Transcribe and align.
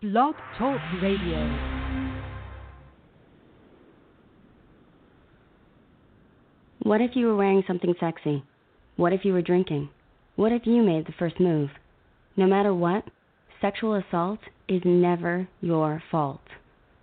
Blog 0.00 0.36
Talk 0.56 0.80
Radio. 1.02 1.38
What 6.84 7.00
if 7.00 7.16
you 7.16 7.26
were 7.26 7.34
wearing 7.34 7.64
something 7.66 7.96
sexy? 7.98 8.44
What 8.94 9.12
if 9.12 9.24
you 9.24 9.32
were 9.32 9.42
drinking? 9.42 9.88
What 10.36 10.52
if 10.52 10.68
you 10.68 10.84
made 10.84 11.08
the 11.08 11.14
first 11.18 11.40
move? 11.40 11.70
No 12.36 12.46
matter 12.46 12.72
what, 12.72 13.06
sexual 13.60 13.96
assault 13.96 14.38
is 14.68 14.82
never 14.84 15.48
your 15.60 16.00
fault. 16.12 16.42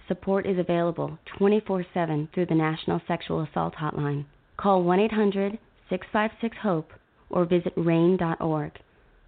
Support 0.08 0.46
is 0.46 0.58
available 0.58 1.20
24 1.38 1.86
7 1.94 2.30
through 2.34 2.46
the 2.46 2.56
National 2.56 3.02
Sexual 3.10 3.42
Assault 3.44 3.74
Hotline. 3.76 4.24
Call 4.56 4.84
1 4.84 5.02
800 5.02 5.60
656 5.90 6.56
HOPE 6.64 6.92
or 7.30 7.44
visit 7.44 7.74
RAINN.org. 7.76 8.72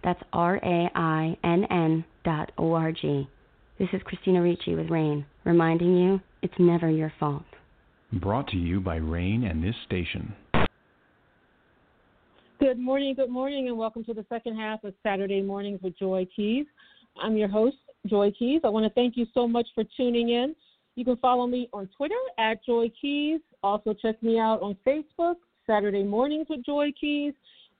That's 0.02 0.22
R 0.32 0.56
A 0.56 0.90
I 0.94 1.36
N 1.44 1.66
N 1.70 2.06
dot 2.24 2.50
O 2.56 2.72
R 2.72 2.92
G. 2.92 3.28
This 3.78 3.88
is 3.92 4.02
Christina 4.04 4.42
Ricci 4.42 4.74
with 4.74 4.90
RAINN, 4.90 5.24
reminding 5.44 5.96
you 5.96 6.20
it's 6.42 6.58
never 6.58 6.90
your 6.90 7.12
fault. 7.20 7.44
Brought 8.14 8.48
to 8.48 8.56
you 8.56 8.80
by 8.80 8.96
RAINN 8.96 9.44
and 9.44 9.62
this 9.62 9.76
station. 9.86 10.34
Good 12.58 12.76
morning, 12.76 13.14
good 13.14 13.30
morning, 13.30 13.68
and 13.68 13.78
welcome 13.78 14.02
to 14.06 14.12
the 14.12 14.26
second 14.28 14.56
half 14.56 14.82
of 14.82 14.94
Saturday 15.04 15.42
Mornings 15.42 15.78
with 15.80 15.96
Joy 15.96 16.26
Keys. 16.34 16.66
I'm 17.22 17.36
your 17.36 17.46
host, 17.46 17.76
Joy 18.08 18.32
Keys. 18.36 18.62
I 18.64 18.68
want 18.68 18.84
to 18.84 18.90
thank 18.94 19.16
you 19.16 19.26
so 19.32 19.46
much 19.46 19.68
for 19.76 19.84
tuning 19.96 20.30
in. 20.30 20.56
You 20.96 21.04
can 21.04 21.16
follow 21.18 21.46
me 21.46 21.68
on 21.72 21.88
Twitter 21.96 22.16
at 22.36 22.64
Joy 22.64 22.90
Keys. 23.00 23.38
Also, 23.62 23.94
check 23.94 24.20
me 24.24 24.40
out 24.40 24.60
on 24.60 24.76
Facebook, 24.84 25.36
Saturday 25.68 26.02
Mornings 26.02 26.48
with 26.50 26.66
Joy 26.66 26.90
Keys, 27.00 27.32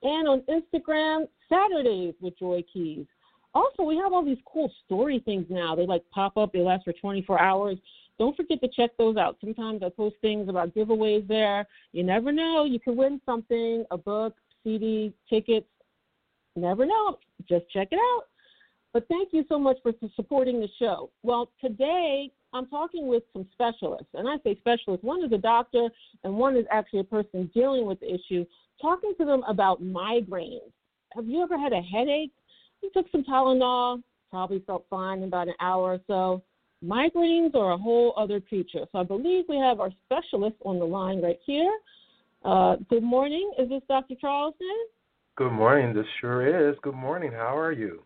and 0.04 0.28
on 0.28 0.42
Instagram, 0.42 1.26
Saturdays 1.48 2.14
with 2.20 2.38
Joy 2.38 2.62
Keys. 2.72 3.06
Also, 3.54 3.82
we 3.82 3.96
have 3.96 4.12
all 4.12 4.24
these 4.24 4.38
cool 4.50 4.70
story 4.84 5.20
things 5.24 5.46
now. 5.48 5.74
They 5.74 5.86
like 5.86 6.02
pop 6.10 6.36
up, 6.36 6.52
they 6.52 6.60
last 6.60 6.84
for 6.84 6.92
24 6.92 7.40
hours. 7.40 7.78
Don't 8.18 8.36
forget 8.36 8.60
to 8.60 8.68
check 8.68 8.90
those 8.98 9.16
out. 9.16 9.36
Sometimes 9.40 9.82
I 9.82 9.88
post 9.90 10.16
things 10.20 10.48
about 10.48 10.74
giveaways 10.74 11.26
there. 11.28 11.66
You 11.92 12.02
never 12.02 12.32
know. 12.32 12.64
You 12.64 12.80
could 12.80 12.96
win 12.96 13.20
something 13.24 13.84
a 13.90 13.96
book, 13.96 14.34
CD, 14.64 15.12
tickets. 15.30 15.66
Never 16.56 16.84
know. 16.84 17.18
Just 17.48 17.70
check 17.70 17.88
it 17.92 17.98
out. 17.98 18.24
But 18.92 19.06
thank 19.08 19.28
you 19.32 19.44
so 19.48 19.58
much 19.58 19.76
for 19.82 19.92
supporting 20.16 20.60
the 20.60 20.68
show. 20.78 21.10
Well, 21.22 21.50
today 21.60 22.32
I'm 22.52 22.66
talking 22.66 23.06
with 23.06 23.22
some 23.32 23.46
specialists, 23.52 24.08
and 24.14 24.28
I 24.28 24.36
say 24.42 24.56
specialists. 24.56 25.04
One 25.04 25.24
is 25.24 25.32
a 25.32 25.38
doctor, 25.38 25.88
and 26.24 26.34
one 26.34 26.56
is 26.56 26.64
actually 26.72 27.00
a 27.00 27.04
person 27.04 27.50
dealing 27.54 27.86
with 27.86 28.00
the 28.00 28.12
issue. 28.12 28.44
Talking 28.80 29.14
to 29.18 29.24
them 29.24 29.44
about 29.46 29.82
migraines. 29.82 30.72
Have 31.14 31.26
you 31.26 31.42
ever 31.42 31.58
had 31.58 31.72
a 31.72 31.82
headache? 31.82 32.32
You 32.82 32.90
took 32.94 33.06
some 33.10 33.24
Tylenol, 33.24 34.02
probably 34.30 34.62
felt 34.66 34.86
fine 34.88 35.18
in 35.18 35.24
about 35.24 35.48
an 35.48 35.54
hour 35.60 35.94
or 35.94 36.00
so. 36.06 36.42
Migraines 36.84 37.54
are 37.54 37.72
a 37.72 37.76
whole 37.76 38.14
other 38.16 38.40
creature. 38.40 38.86
So 38.92 38.98
I 38.98 39.02
believe 39.02 39.44
we 39.48 39.56
have 39.56 39.80
our 39.80 39.90
specialist 40.06 40.56
on 40.64 40.78
the 40.78 40.84
line 40.84 41.20
right 41.20 41.38
here. 41.44 41.72
Uh, 42.44 42.76
good 42.88 43.02
morning. 43.02 43.50
Is 43.58 43.68
this 43.68 43.82
Dr. 43.88 44.14
Charleston? 44.20 44.86
Good 45.36 45.52
morning. 45.52 45.94
This 45.94 46.06
sure 46.20 46.70
is. 46.70 46.76
Good 46.82 46.94
morning. 46.94 47.32
How 47.32 47.56
are 47.56 47.72
you? 47.72 48.02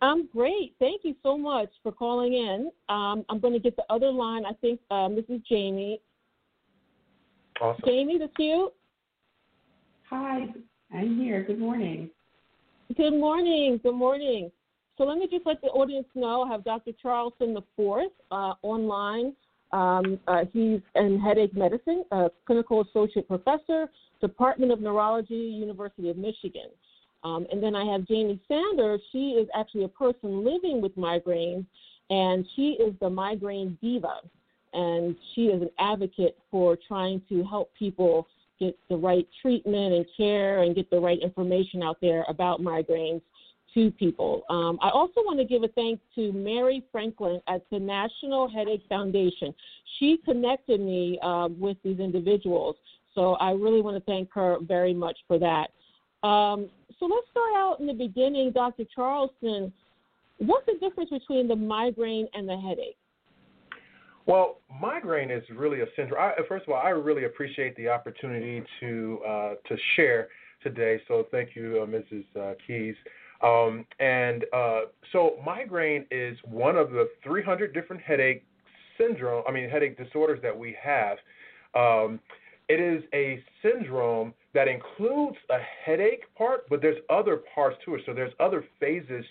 I'm 0.00 0.28
great. 0.28 0.74
Thank 0.78 1.02
you 1.04 1.14
so 1.22 1.36
much 1.36 1.70
for 1.82 1.92
calling 1.92 2.34
in. 2.34 2.70
Um, 2.88 3.24
I'm 3.28 3.40
going 3.40 3.54
to 3.54 3.58
get 3.58 3.74
the 3.76 3.84
other 3.90 4.10
line. 4.10 4.44
I 4.44 4.52
think 4.60 4.80
um, 4.90 5.16
this 5.16 5.24
is 5.28 5.40
Jaime. 5.48 6.00
Awesome. 7.60 7.82
Jaime, 7.84 8.18
that's 8.18 8.32
you. 8.38 8.72
Hi, 10.10 10.46
I'm 10.94 11.18
here. 11.18 11.42
Good 11.42 11.58
morning. 11.58 12.10
Good 12.96 13.12
morning. 13.12 13.78
Good 13.82 13.94
morning. 13.94 14.50
So 14.96 15.04
let 15.04 15.18
me 15.18 15.28
just 15.30 15.44
let 15.44 15.60
the 15.60 15.68
audience 15.68 16.06
know 16.14 16.42
I 16.42 16.48
have 16.48 16.64
Dr. 16.64 16.92
Charleston 17.00 17.56
fourth 17.76 18.12
uh, 18.30 18.54
online. 18.62 19.34
Um, 19.72 20.18
uh, 20.26 20.46
he's 20.54 20.80
in 20.94 21.20
headache 21.20 21.54
medicine, 21.54 22.04
a 22.12 22.30
clinical 22.46 22.80
associate 22.80 23.28
professor, 23.28 23.88
Department 24.22 24.72
of 24.72 24.80
Neurology, 24.80 25.34
University 25.34 26.08
of 26.08 26.16
Michigan. 26.16 26.70
Um, 27.24 27.46
and 27.52 27.62
then 27.62 27.76
I 27.76 27.84
have 27.92 28.06
Jaime 28.08 28.40
Sanders. 28.48 29.02
She 29.12 29.32
is 29.32 29.46
actually 29.54 29.84
a 29.84 29.88
person 29.88 30.42
living 30.42 30.80
with 30.80 30.96
migraines, 30.96 31.66
and 32.08 32.46
she 32.56 32.70
is 32.80 32.94
the 33.00 33.10
migraine 33.10 33.76
diva. 33.82 34.20
And 34.72 35.14
she 35.34 35.48
is 35.48 35.60
an 35.60 35.70
advocate 35.78 36.38
for 36.50 36.76
trying 36.88 37.20
to 37.28 37.44
help 37.44 37.70
people 37.78 38.26
get 38.58 38.78
the 38.88 38.96
right 38.96 39.26
treatment 39.40 39.94
and 39.94 40.06
care 40.16 40.62
and 40.62 40.74
get 40.74 40.90
the 40.90 40.98
right 40.98 41.18
information 41.20 41.82
out 41.82 41.98
there 42.00 42.24
about 42.28 42.60
migraines 42.60 43.22
to 43.74 43.90
people. 43.92 44.42
Um, 44.50 44.78
I 44.82 44.90
also 44.90 45.20
want 45.20 45.38
to 45.38 45.44
give 45.44 45.62
a 45.62 45.68
thanks 45.68 46.02
to 46.14 46.32
Mary 46.32 46.84
Franklin 46.90 47.40
at 47.48 47.62
the 47.70 47.78
National 47.78 48.48
Headache 48.48 48.82
Foundation. 48.88 49.54
She 49.98 50.18
connected 50.24 50.80
me 50.80 51.18
uh, 51.22 51.48
with 51.58 51.76
these 51.84 51.98
individuals, 51.98 52.76
so 53.14 53.34
I 53.34 53.52
really 53.52 53.80
want 53.80 53.96
to 53.96 54.02
thank 54.10 54.32
her 54.32 54.58
very 54.62 54.94
much 54.94 55.18
for 55.26 55.38
that. 55.38 55.70
Um, 56.26 56.68
so 56.98 57.06
let's 57.06 57.26
start 57.30 57.52
out 57.56 57.76
in 57.80 57.86
the 57.86 57.92
beginning, 57.92 58.52
Dr. 58.52 58.84
Charleston. 58.94 59.72
What's 60.38 60.66
the 60.66 60.78
difference 60.80 61.10
between 61.10 61.48
the 61.48 61.56
migraine 61.56 62.28
and 62.34 62.48
the 62.48 62.56
headache? 62.56 62.97
Well, 64.28 64.58
migraine 64.78 65.30
is 65.30 65.42
really 65.56 65.80
a 65.80 65.86
syndrome. 65.96 66.20
I, 66.20 66.34
first 66.46 66.66
of 66.66 66.74
all, 66.74 66.80
I 66.84 66.90
really 66.90 67.24
appreciate 67.24 67.74
the 67.76 67.88
opportunity 67.88 68.62
to 68.78 69.20
uh, 69.26 69.54
to 69.66 69.76
share 69.96 70.28
today. 70.62 71.00
So 71.08 71.26
thank 71.30 71.56
you, 71.56 71.80
uh, 71.82 71.86
Mrs. 71.86 72.24
Uh, 72.38 72.54
Keys. 72.66 72.94
Um, 73.42 73.86
and 74.00 74.44
uh, 74.52 74.80
so 75.12 75.36
migraine 75.46 76.04
is 76.10 76.36
one 76.44 76.76
of 76.76 76.90
the 76.90 77.08
300 77.24 77.72
different 77.72 78.02
headache 78.02 78.44
syndrome. 78.98 79.44
I 79.48 79.52
mean, 79.52 79.70
headache 79.70 79.96
disorders 79.96 80.40
that 80.42 80.56
we 80.56 80.76
have. 80.82 81.16
Um, 81.74 82.20
it 82.68 82.80
is 82.80 83.02
a 83.14 83.42
syndrome 83.62 84.34
that 84.52 84.68
includes 84.68 85.38
a 85.48 85.58
headache 85.86 86.24
part, 86.36 86.68
but 86.68 86.82
there's 86.82 86.98
other 87.08 87.40
parts 87.54 87.78
to 87.86 87.94
it. 87.94 88.02
So 88.04 88.12
there's 88.12 88.34
other 88.40 88.62
phases 88.78 89.24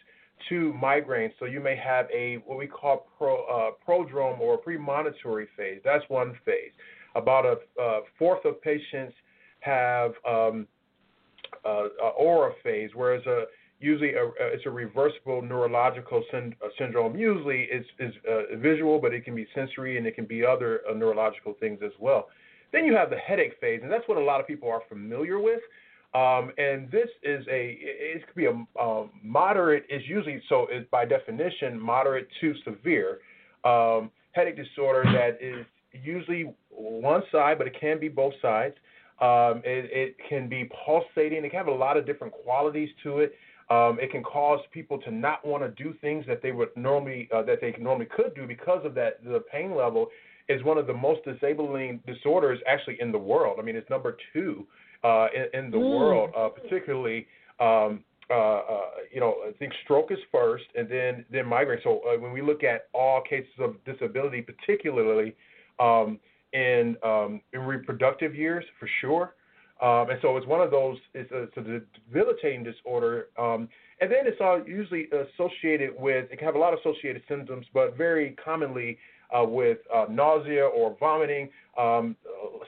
to 0.49 0.73
migraine. 0.73 1.31
So 1.39 1.45
you 1.45 1.59
may 1.59 1.75
have 1.75 2.07
a 2.13 2.35
what 2.45 2.57
we 2.57 2.67
call 2.67 3.07
pro, 3.17 3.43
uh, 3.45 3.71
prodrome 3.87 4.39
or 4.39 4.55
a 4.55 4.57
premonitory 4.57 5.47
phase. 5.55 5.81
That's 5.83 6.03
one 6.09 6.37
phase. 6.45 6.71
About 7.15 7.45
a 7.45 7.81
uh, 7.81 8.01
fourth 8.19 8.45
of 8.45 8.61
patients 8.61 9.13
have 9.61 10.11
um, 10.27 10.67
uh, 11.65 11.87
aura 12.17 12.53
phase, 12.63 12.91
whereas 12.93 13.25
a 13.25 13.45
usually 13.79 14.13
a, 14.13 14.31
it's 14.39 14.65
a 14.65 14.69
reversible 14.69 15.41
neurological 15.41 16.23
syn- 16.31 16.55
uh, 16.63 16.69
syndrome. 16.77 17.15
Usually 17.15 17.67
it's, 17.69 17.87
it's 17.99 18.17
uh, 18.27 18.57
visual, 18.57 18.99
but 18.99 19.13
it 19.13 19.23
can 19.23 19.35
be 19.35 19.47
sensory 19.53 19.97
and 19.97 20.07
it 20.07 20.15
can 20.15 20.25
be 20.25 20.43
other 20.45 20.81
uh, 20.89 20.93
neurological 20.93 21.55
things 21.59 21.79
as 21.85 21.91
well. 21.99 22.27
Then 22.71 22.85
you 22.85 22.95
have 22.95 23.09
the 23.09 23.17
headache 23.17 23.53
phase, 23.61 23.81
and 23.83 23.91
that's 23.91 24.07
what 24.07 24.17
a 24.17 24.23
lot 24.23 24.39
of 24.41 24.47
people 24.47 24.69
are 24.69 24.81
familiar 24.89 25.39
with. 25.39 25.59
Um, 26.13 26.51
and 26.57 26.89
this 26.89 27.09
is 27.21 27.45
a 27.47 27.77
it 27.81 28.25
could 28.25 28.35
be 28.35 28.45
a 28.45 28.81
um, 28.81 29.11
moderate 29.21 29.85
is 29.89 30.01
usually 30.07 30.41
so 30.47 30.67
is 30.67 30.85
by 30.89 31.05
definition 31.05 31.79
moderate 31.79 32.27
to 32.41 32.53
severe 32.63 33.19
um, 33.65 34.09
headache 34.31 34.55
disorder 34.55 35.03
that 35.03 35.37
is 35.41 35.65
usually 35.91 36.53
one 36.69 37.23
side, 37.31 37.57
but 37.57 37.67
it 37.67 37.75
can 37.79 37.99
be 37.99 38.07
both 38.07 38.33
sides. 38.41 38.75
Um, 39.19 39.61
it, 39.65 39.89
it, 39.91 40.15
can 40.29 40.47
be 40.47 40.69
pulsating. 40.85 41.43
It 41.43 41.49
can 41.49 41.57
have 41.57 41.67
a 41.67 41.71
lot 41.71 41.97
of 41.97 42.05
different 42.05 42.33
qualities 42.33 42.89
to 43.01 43.19
it. 43.19 43.33
Um, 43.69 43.97
it 43.99 44.11
can 44.11 44.23
cause 44.23 44.59
people 44.71 44.99
to 44.99 45.11
not 45.11 45.45
want 45.45 45.63
to 45.63 45.83
do 45.83 45.93
things 46.01 46.23
that 46.27 46.41
they 46.41 46.51
would 46.51 46.69
normally 46.77 47.27
uh, 47.35 47.41
that 47.43 47.59
they 47.59 47.75
normally 47.79 48.07
could 48.15 48.33
do 48.35 48.47
because 48.47 48.85
of 48.85 48.93
that. 48.95 49.23
The 49.23 49.43
pain 49.51 49.75
level 49.75 50.07
is 50.47 50.63
one 50.63 50.77
of 50.77 50.87
the 50.87 50.93
most 50.93 51.25
disabling 51.25 51.99
disorders 52.07 52.59
actually 52.67 52.97
in 53.01 53.11
the 53.11 53.17
world. 53.17 53.57
I 53.59 53.63
mean, 53.63 53.75
it's 53.75 53.89
number 53.89 54.15
two 54.31 54.65
uh, 55.03 55.27
in, 55.35 55.65
in, 55.65 55.71
the 55.71 55.77
mm. 55.77 55.97
world, 55.97 56.31
uh, 56.37 56.49
particularly. 56.49 57.27
Um, 57.59 58.03
uh, 58.29 58.33
uh, 58.33 58.81
you 59.11 59.21
know, 59.21 59.35
I 59.47 59.53
think 59.53 59.71
stroke 59.85 60.11
is 60.11 60.17
first, 60.31 60.65
and 60.75 60.89
then 60.89 61.23
then 61.31 61.45
migraine. 61.47 61.79
So 61.83 62.01
uh, 62.01 62.19
when 62.19 62.33
we 62.33 62.41
look 62.41 62.61
at 62.63 62.89
all 62.93 63.21
cases 63.21 63.53
of 63.59 63.75
disability, 63.85 64.41
particularly 64.41 65.33
um, 65.79 66.19
in 66.51 66.97
um, 67.03 67.41
in 67.53 67.61
reproductive 67.61 68.35
years, 68.35 68.65
for 68.79 68.89
sure, 68.99 69.35
um, 69.81 70.09
and 70.09 70.19
so 70.21 70.35
it's 70.35 70.47
one 70.47 70.59
of 70.59 70.71
those. 70.71 70.97
It's 71.13 71.31
a, 71.31 71.43
it's 71.43 71.57
a 71.57 71.81
debilitating 72.11 72.63
disorder, 72.63 73.27
um, 73.37 73.69
and 74.01 74.11
then 74.11 74.25
it's 74.25 74.41
all 74.41 74.61
usually 74.67 75.07
associated 75.07 75.91
with 75.97 76.31
it 76.31 76.37
can 76.37 76.45
have 76.45 76.55
a 76.55 76.59
lot 76.59 76.73
of 76.73 76.79
associated 76.79 77.21
symptoms, 77.29 77.65
but 77.73 77.95
very 77.95 78.35
commonly 78.43 78.97
uh, 79.35 79.43
with 79.43 79.79
uh, 79.93 80.05
nausea 80.09 80.65
or 80.65 80.95
vomiting, 80.99 81.49
um, 81.77 82.15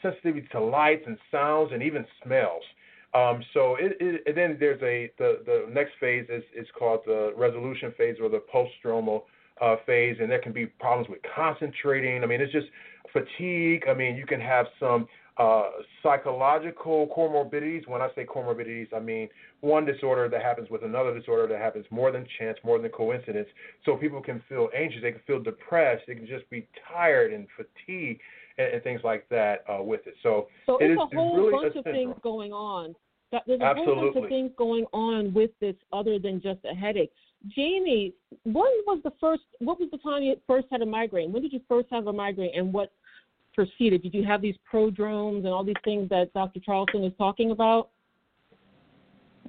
sensitivity 0.01 0.47
to 0.51 0.59
lights 0.59 1.03
and 1.05 1.17
sounds, 1.31 1.71
and 1.73 1.81
even 1.83 2.05
smells. 2.23 2.63
Um, 3.13 3.43
so 3.53 3.75
it, 3.75 3.97
it, 3.99 4.21
and 4.27 4.37
then 4.37 4.57
there's 4.59 4.81
a 4.83 5.11
the 5.17 5.41
the 5.45 5.65
next 5.71 5.93
phase 5.99 6.27
is 6.29 6.43
is 6.55 6.67
called 6.77 7.01
the 7.05 7.33
resolution 7.35 7.93
phase 7.97 8.17
or 8.21 8.29
the 8.29 8.43
postdromal 8.53 9.23
uh, 9.61 9.77
phase, 9.85 10.17
and 10.19 10.29
there 10.29 10.39
can 10.39 10.53
be 10.53 10.67
problems 10.67 11.09
with 11.09 11.19
concentrating. 11.35 12.23
I 12.23 12.27
mean, 12.27 12.39
it's 12.39 12.53
just 12.53 12.67
fatigue. 13.11 13.85
I 13.89 13.93
mean, 13.95 14.15
you 14.15 14.25
can 14.25 14.39
have 14.39 14.67
some 14.79 15.07
uh, 15.39 15.69
psychological 16.03 17.07
comorbidities. 17.17 17.87
When 17.87 18.01
I 18.01 18.09
say 18.13 18.25
comorbidities, 18.25 18.93
I 18.93 18.99
mean 18.99 19.29
one 19.61 19.85
disorder 19.85 20.27
that 20.27 20.41
happens 20.41 20.69
with 20.69 20.83
another 20.83 21.17
disorder 21.17 21.47
that 21.47 21.59
happens 21.59 21.85
more 21.89 22.11
than 22.11 22.27
chance, 22.37 22.57
more 22.63 22.77
than 22.77 22.91
coincidence. 22.91 23.47
So 23.85 23.95
people 23.95 24.21
can 24.21 24.43
feel 24.49 24.69
anxious, 24.77 25.01
they 25.01 25.13
can 25.13 25.21
feel 25.25 25.41
depressed, 25.41 26.03
they 26.07 26.15
can 26.15 26.27
just 26.27 26.47
be 26.49 26.67
tired 26.91 27.31
and 27.31 27.47
fatigued 27.55 28.21
and, 28.57 28.73
and 28.73 28.83
things 28.83 29.01
like 29.03 29.27
that 29.29 29.63
uh, 29.69 29.81
with 29.81 30.05
it. 30.05 30.15
So, 30.21 30.47
so 30.65 30.77
it 30.77 30.91
it's 30.91 31.01
is 31.01 31.07
a 31.11 31.15
whole 31.15 31.37
really 31.37 31.51
bunch 31.51 31.75
a 31.75 31.79
of 31.79 31.85
things 31.85 32.15
going 32.21 32.51
on. 32.51 32.93
That 33.31 33.43
there's 33.47 33.61
a 33.61 33.63
Absolutely. 33.63 33.95
whole 33.95 34.13
bunch 34.13 34.23
of 34.25 34.29
things 34.29 34.51
going 34.57 34.85
on 34.91 35.33
with 35.33 35.51
this 35.61 35.75
other 35.93 36.19
than 36.19 36.41
just 36.41 36.59
a 36.69 36.75
headache. 36.75 37.11
Jaime, 37.55 38.13
when 38.43 38.73
was 38.85 38.99
the 39.05 39.11
first? 39.21 39.43
What 39.59 39.79
was 39.79 39.89
the 39.91 39.99
time 39.99 40.23
you 40.23 40.35
first 40.45 40.67
had 40.69 40.81
a 40.81 40.85
migraine? 40.85 41.31
When 41.31 41.41
did 41.41 41.53
you 41.53 41.61
first 41.69 41.87
have 41.91 42.07
a 42.07 42.13
migraine, 42.13 42.51
and 42.53 42.73
what 42.73 42.91
proceeded? 43.59 44.01
Did 44.01 44.13
you 44.13 44.23
have 44.23 44.41
these 44.41 44.55
prodromes 44.69 45.43
and 45.43 45.53
all 45.53 45.65
these 45.65 45.75
things 45.83 46.07
that 46.07 46.31
Dr. 46.33 46.61
Charleston 46.61 47.03
is 47.03 47.11
talking 47.17 47.51
about? 47.51 47.89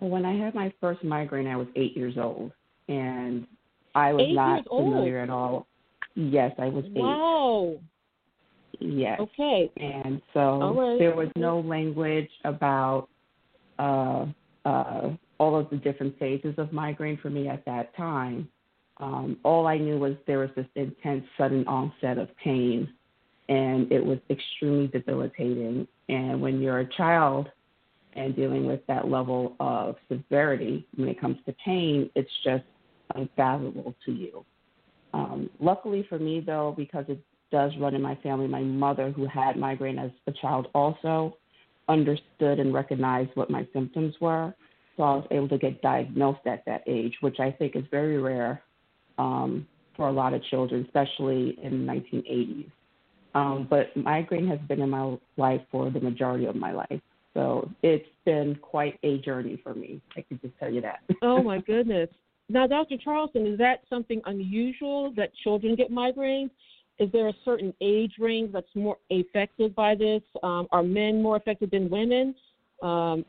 When 0.01 0.25
I 0.25 0.37
had 0.37 0.53
my 0.53 0.73
first 0.81 1.05
migraine, 1.05 1.47
I 1.47 1.57
was 1.57 1.69
eight 1.77 1.97
years 1.97 2.15
old, 2.17 2.51
and 2.89 3.47
I 3.95 4.13
was 4.13 4.27
Eight 4.29 4.35
not 4.35 4.67
familiar 4.67 5.19
at 5.19 5.31
all. 5.31 5.69
Yes, 6.17 6.53
I 6.59 6.67
was 6.67 6.85
eight. 6.87 6.95
Wow. 6.97 7.79
Yes. 8.81 9.21
Okay. 9.21 9.71
And 9.77 10.21
so 10.35 10.75
right. 10.75 10.99
there 10.99 11.15
was 11.15 11.29
no 11.37 11.61
language 11.61 12.31
about 12.45 13.09
uh, 13.79 14.27
uh, 14.65 15.11
all 15.39 15.57
of 15.57 15.71
the 15.71 15.77
different 15.77 16.19
phases 16.19 16.55
of 16.59 16.73
migraine 16.73 17.19
for 17.23 17.31
me 17.31 17.47
at 17.49 17.65
that 17.67 17.95
time. 17.97 18.49
Um, 18.97 19.37
all 19.45 19.69
I 19.69 19.79
knew 19.79 19.99
was 19.99 20.15
there 20.27 20.39
was 20.39 20.51
this 20.57 20.67
intense, 20.75 21.25
sudden 21.39 21.65
onset 21.69 22.19
of 22.19 22.29
pain, 22.43 22.89
and 23.51 23.91
it 23.91 24.03
was 24.03 24.19
extremely 24.31 24.87
debilitating. 24.87 25.87
And 26.09 26.41
when 26.41 26.63
you're 26.63 26.79
a 26.79 26.97
child 26.97 27.49
and 28.15 28.35
dealing 28.35 28.65
with 28.65 28.81
that 28.87 29.09
level 29.09 29.57
of 29.59 29.97
severity 30.09 30.87
when 30.95 31.09
it 31.09 31.21
comes 31.21 31.37
to 31.47 31.55
pain, 31.65 32.09
it's 32.15 32.31
just 32.45 32.65
unfathomable 33.17 33.95
to 34.07 34.13
you. 34.13 34.45
Um, 35.13 35.51
luckily 35.59 36.07
for 36.09 36.19
me, 36.21 36.41
though, 36.41 36.75
because 36.77 37.05
it 37.09 37.19
does 37.51 37.73
run 37.81 37.97
in 37.97 38.01
my 38.03 38.15
family, 38.23 38.47
my 38.47 38.63
mother, 38.63 39.11
who 39.11 39.27
had 39.27 39.57
migraine 39.57 39.99
as 39.99 40.13
a 40.29 40.33
child, 40.33 40.69
also 40.73 41.37
understood 41.89 42.61
and 42.61 42.73
recognized 42.73 43.31
what 43.35 43.51
my 43.51 43.67
symptoms 43.73 44.15
were. 44.21 44.55
So 44.97 45.03
I 45.03 45.15
was 45.17 45.27
able 45.33 45.49
to 45.49 45.59
get 45.59 45.83
diagnosed 45.83 46.47
at 46.47 46.65
that 46.67 46.85
age, 46.87 47.15
which 47.21 47.41
I 47.41 47.51
think 47.51 47.75
is 47.75 47.83
very 47.91 48.19
rare 48.19 48.63
um, 49.19 49.67
for 49.97 50.07
a 50.07 50.13
lot 50.13 50.35
of 50.35 50.45
children, 50.45 50.85
especially 50.85 51.59
in 51.61 51.85
the 51.85 51.93
1980s. 51.93 52.71
Um, 53.35 53.67
but 53.69 53.97
migraine 53.97 54.49
has 54.49 54.59
been 54.69 54.81
in 54.81 54.91
my 54.91 55.17
life 55.37 55.61
for 55.71 55.91
the 55.91 56.01
majority 56.01 56.47
of 56.47 56.57
my 56.57 56.73
life. 56.73 57.01
So 57.35 57.71
it's 57.83 58.09
been 58.25 58.57
quite 58.57 58.99
a 59.05 59.19
journey 59.19 59.61
for 59.63 59.75
me. 59.75 60.01
I 60.17 60.23
can 60.23 60.41
just 60.43 60.59
tell 60.59 60.73
you 60.73 60.81
that. 60.81 61.01
Oh 61.23 61.43
my 61.43 61.59
goodness. 61.59 62.09
Now, 62.49 62.67
Dr. 62.67 62.97
Charleston, 62.97 63.47
is 63.47 63.59
that 63.59 63.83
something 63.89 64.21
unusual 64.27 65.13
that 65.17 65.31
children 65.45 65.77
get 65.77 65.93
migraines? 65.93 66.51
Is 66.99 67.11
there 67.13 67.29
a 67.29 67.33
certain 67.45 67.73
age 67.81 68.15
range 68.19 68.53
that's 68.53 68.75
more 68.75 68.99
affected 69.11 69.75
by 69.75 69.95
this? 69.95 70.23
Um, 70.43 70.67
are 70.73 70.83
men 70.83 71.23
more 71.23 71.37
affected 71.37 71.71
than 71.71 71.89
women? 71.89 72.35
Um, 72.83 73.25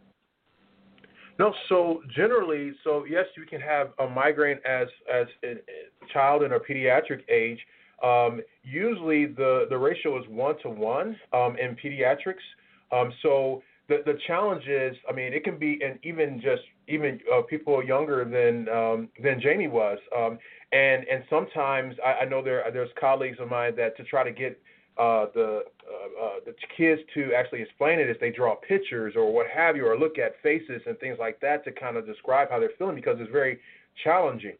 No, 1.37 1.53
so 1.69 2.01
generally, 2.15 2.73
so 2.83 3.05
yes, 3.05 3.25
you 3.37 3.45
can 3.45 3.61
have 3.61 3.91
a 3.99 4.07
migraine 4.07 4.59
as 4.65 4.87
as 5.11 5.27
a 5.43 5.51
a 5.51 6.13
child 6.13 6.43
in 6.43 6.53
a 6.53 6.59
pediatric 6.59 7.21
age. 7.29 7.59
Um, 8.03 8.41
usually, 8.63 9.25
the 9.25 9.67
the 9.69 9.77
ratio 9.77 10.19
is 10.19 10.25
one 10.27 10.55
to 10.63 10.69
one 10.69 11.15
um, 11.33 11.55
in 11.57 11.75
pediatrics. 11.75 12.43
Um, 12.91 13.13
so 13.21 13.61
the 13.87 14.01
the 14.05 14.17
challenge 14.27 14.63
is, 14.67 14.95
I 15.09 15.13
mean, 15.13 15.33
it 15.33 15.43
can 15.43 15.57
be, 15.57 15.79
and 15.83 15.99
even 16.03 16.41
just 16.41 16.63
even 16.87 17.19
uh, 17.33 17.41
people 17.41 17.83
younger 17.83 18.23
than 18.25 18.67
um, 18.69 19.09
than 19.21 19.41
Jaime 19.41 19.67
was, 19.67 19.99
um, 20.15 20.39
and 20.71 21.05
and 21.07 21.23
sometimes 21.29 21.95
I, 22.05 22.23
I 22.23 22.25
know 22.25 22.41
there 22.41 22.63
there's 22.73 22.89
colleagues 22.99 23.37
of 23.39 23.49
mine 23.49 23.75
that 23.75 23.95
to 23.97 24.03
try 24.03 24.23
to 24.23 24.31
get 24.31 24.59
uh, 24.97 25.25
the 25.33 25.63
uh, 25.89 26.25
uh, 26.25 26.29
the 26.45 26.53
kids 26.77 27.01
to 27.13 27.33
actually 27.33 27.61
explain 27.61 27.99
it 27.99 28.09
is 28.09 28.17
they 28.19 28.31
draw 28.31 28.55
pictures 28.55 29.13
or 29.15 29.31
what 29.33 29.47
have 29.47 29.75
you, 29.75 29.85
or 29.85 29.97
look 29.97 30.17
at 30.17 30.33
faces 30.41 30.81
and 30.85 30.97
things 30.99 31.17
like 31.19 31.39
that 31.41 31.63
to 31.65 31.71
kind 31.71 31.97
of 31.97 32.05
describe 32.05 32.49
how 32.49 32.59
they're 32.59 32.71
feeling 32.77 32.95
because 32.95 33.17
it's 33.19 33.31
very 33.31 33.59
challenging. 34.03 34.53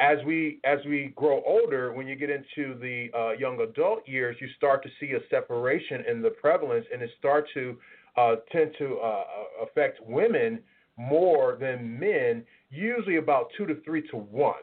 As 0.00 0.18
we 0.26 0.58
as 0.64 0.80
we 0.86 1.12
grow 1.14 1.40
older, 1.46 1.92
when 1.92 2.08
you 2.08 2.16
get 2.16 2.28
into 2.28 2.76
the 2.80 3.08
uh, 3.16 3.32
young 3.32 3.60
adult 3.60 4.06
years, 4.08 4.36
you 4.40 4.48
start 4.56 4.82
to 4.82 4.88
see 4.98 5.12
a 5.12 5.20
separation 5.30 6.04
in 6.10 6.20
the 6.20 6.30
prevalence, 6.30 6.84
and 6.92 7.00
it 7.00 7.10
start 7.18 7.46
to 7.54 7.76
uh, 8.16 8.36
tend 8.50 8.72
to 8.78 8.96
uh, 8.98 9.24
affect 9.62 10.00
women 10.04 10.58
more 10.96 11.56
than 11.60 11.98
men, 11.98 12.44
usually 12.70 13.16
about 13.16 13.48
two 13.56 13.66
to 13.66 13.80
three 13.82 14.02
to 14.08 14.16
one 14.16 14.54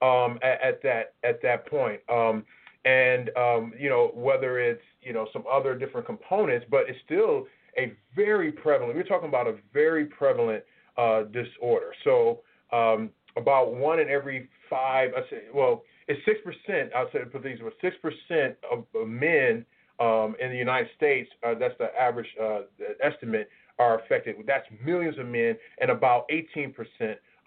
um, 0.00 0.38
at, 0.42 0.60
at 0.62 0.82
that 0.82 1.14
at 1.24 1.42
that 1.42 1.66
point. 1.66 2.00
Um, 2.08 2.44
and 2.86 3.30
um, 3.36 3.74
you 3.78 3.90
know 3.90 4.12
whether 4.14 4.58
it's 4.58 4.82
you 5.02 5.12
know 5.12 5.26
some 5.32 5.44
other 5.50 5.74
different 5.74 6.06
components, 6.06 6.64
but 6.70 6.84
it's 6.88 6.98
still 7.04 7.46
a 7.76 7.92
very 8.16 8.50
prevalent. 8.50 8.96
We're 8.96 9.02
talking 9.02 9.28
about 9.28 9.46
a 9.46 9.56
very 9.72 10.06
prevalent 10.06 10.64
uh, 10.96 11.24
disorder. 11.24 11.92
So 12.04 12.40
um, 12.72 13.10
about 13.36 13.74
one 13.74 14.00
in 14.00 14.08
every 14.08 14.48
five. 14.70 15.10
I 15.16 15.28
say, 15.28 15.42
well, 15.52 15.82
it's 16.08 16.24
six 16.24 16.38
percent. 16.42 16.92
I'll 16.96 17.10
say 17.12 17.18
put 17.30 17.42
these 17.42 17.60
were 17.60 17.72
six 17.82 17.96
percent 18.00 18.56
of, 18.70 18.84
men 19.06 19.66
um, 19.98 20.34
in 20.40 20.50
the 20.50 20.56
United 20.56 20.88
States. 20.96 21.28
Uh, 21.46 21.54
that's 21.58 21.74
the 21.78 21.88
average 22.00 22.28
uh, 22.42 22.60
estimate 23.02 23.50
are 23.78 23.98
affected. 24.00 24.36
That's 24.46 24.66
millions 24.84 25.18
of 25.18 25.26
men 25.26 25.56
and 25.80 25.90
about 25.90 26.26
18% 26.28 26.74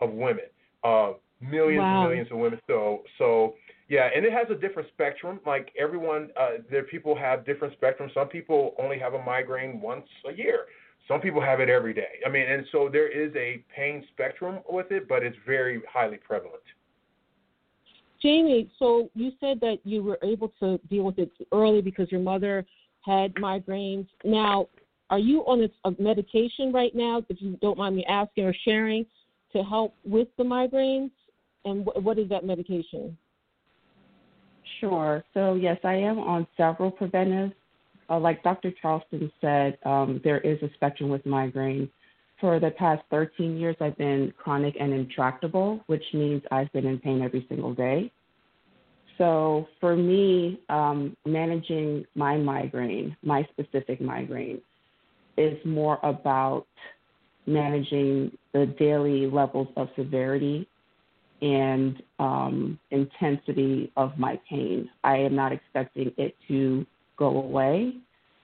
of 0.01 0.11
women. 0.11 0.45
Uh, 0.83 1.13
millions 1.39 1.79
Wow. 1.81 2.01
and 2.01 2.09
millions 2.09 2.31
of 2.31 2.37
women. 2.37 2.59
So 2.67 3.03
so 3.17 3.55
yeah, 3.89 4.09
and 4.15 4.25
it 4.25 4.31
has 4.33 4.47
a 4.49 4.55
different 4.55 4.89
spectrum. 4.89 5.39
Like 5.45 5.71
everyone, 5.79 6.29
uh, 6.39 6.63
there 6.69 6.83
people 6.83 7.15
have 7.15 7.45
different 7.45 7.79
spectrums. 7.79 8.13
Some 8.13 8.27
people 8.27 8.75
only 8.79 8.97
have 8.97 9.13
a 9.13 9.21
migraine 9.21 9.81
once 9.81 10.07
a 10.27 10.33
year. 10.33 10.65
Some 11.07 11.19
people 11.19 11.41
have 11.41 11.59
it 11.59 11.69
every 11.69 11.93
day. 11.93 12.19
I 12.25 12.29
mean, 12.29 12.49
and 12.49 12.65
so 12.71 12.89
there 12.91 13.09
is 13.09 13.35
a 13.35 13.63
pain 13.75 14.03
spectrum 14.13 14.59
with 14.69 14.91
it, 14.91 15.07
but 15.07 15.21
it's 15.21 15.35
very 15.45 15.81
highly 15.91 16.17
prevalent. 16.17 16.63
Jaime, 18.23 18.71
so 18.79 19.09
you 19.13 19.31
said 19.39 19.59
that 19.59 19.79
you 19.83 20.01
were 20.01 20.17
able 20.23 20.53
to 20.59 20.79
deal 20.89 21.03
with 21.03 21.19
it 21.19 21.31
early 21.51 21.81
because 21.81 22.11
your 22.11 22.21
mother 22.21 22.65
had 23.01 23.33
migraines. 23.35 24.07
Now, 24.23 24.67
are 25.09 25.19
you 25.19 25.41
on 25.41 25.69
a, 25.83 26.01
medication 26.01 26.71
right 26.71 26.95
now, 26.95 27.21
if 27.29 27.41
you 27.41 27.57
don't 27.61 27.77
mind 27.77 27.97
me 27.97 28.05
asking 28.07 28.45
or 28.45 28.55
sharing, 28.65 29.05
to 29.51 29.61
help 29.61 29.93
with 30.05 30.29
the 30.37 30.43
migraines? 30.43 31.11
And 31.65 31.85
wh- 31.85 32.03
what 32.03 32.17
is 32.17 32.29
that 32.29 32.45
medication? 32.45 33.17
Sure. 34.79 35.23
So, 35.33 35.55
yes, 35.55 35.77
I 35.83 35.95
am 35.95 36.17
on 36.17 36.47
several 36.55 36.89
preventives. 36.89 37.53
Uh, 38.09 38.19
like 38.19 38.41
Dr. 38.43 38.71
Charleston 38.81 39.31
said, 39.41 39.77
um, 39.85 40.21
there 40.23 40.39
is 40.39 40.61
a 40.61 40.69
spectrum 40.75 41.09
with 41.09 41.25
migraine. 41.25 41.89
For 42.43 42.59
the 42.59 42.71
past 42.71 43.01
13 43.09 43.55
years, 43.55 43.77
I've 43.79 43.97
been 43.97 44.33
chronic 44.37 44.75
and 44.77 44.91
intractable, 44.91 45.81
which 45.87 46.03
means 46.13 46.41
I've 46.51 46.69
been 46.73 46.85
in 46.85 46.99
pain 46.99 47.21
every 47.21 47.45
single 47.47 47.73
day. 47.73 48.11
So, 49.17 49.65
for 49.79 49.95
me, 49.95 50.59
um, 50.67 51.15
managing 51.25 52.05
my 52.15 52.35
migraine, 52.35 53.15
my 53.23 53.47
specific 53.53 54.01
migraine, 54.01 54.59
is 55.37 55.57
more 55.63 55.99
about 56.03 56.67
managing 57.47 58.37
the 58.51 58.65
daily 58.77 59.25
levels 59.25 59.69
of 59.77 59.87
severity 59.95 60.67
and 61.41 62.03
um, 62.19 62.77
intensity 62.91 63.89
of 63.95 64.17
my 64.17 64.37
pain. 64.49 64.89
I 65.05 65.15
am 65.15 65.33
not 65.33 65.53
expecting 65.53 66.11
it 66.17 66.35
to 66.49 66.85
go 67.15 67.37
away. 67.37 67.93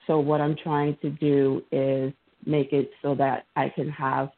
So, 0.06 0.20
what 0.20 0.40
I'm 0.40 0.56
trying 0.56 0.96
to 1.02 1.10
do 1.10 1.62
is 1.70 2.14
make 2.46 2.72
it 2.72 2.90
so 3.02 3.14
that 3.16 3.46
I 3.56 3.68
can 3.68 3.88
have 3.90 4.30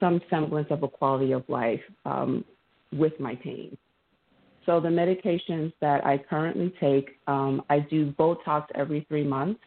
some 0.00 0.20
semblance 0.28 0.68
of 0.70 0.82
a 0.82 0.88
quality 0.88 1.32
of 1.32 1.44
life 1.48 1.80
um, 2.04 2.44
with 2.92 3.18
my 3.18 3.34
pain. 3.36 3.76
So, 4.66 4.80
the 4.80 4.88
medications 4.88 5.72
that 5.80 6.04
I 6.04 6.18
currently 6.18 6.74
take, 6.80 7.10
um, 7.28 7.62
I 7.70 7.80
do 7.80 8.12
Botox 8.12 8.66
every 8.74 9.06
three 9.08 9.24
months 9.24 9.60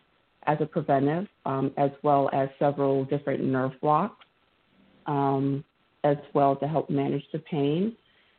as 0.46 0.58
a 0.60 0.66
preventive, 0.66 1.28
um, 1.46 1.72
as 1.78 1.92
well 2.04 2.30
as 2.34 2.50
several 2.60 3.06
different 3.06 3.44
nerve 3.44 3.72
blocks. 3.82 4.26
Um, 5.08 5.64
as 6.04 6.18
well 6.34 6.56
to 6.58 6.68
help 6.68 6.90
manage 6.90 7.24
the 7.34 7.40
pain. 7.40 7.96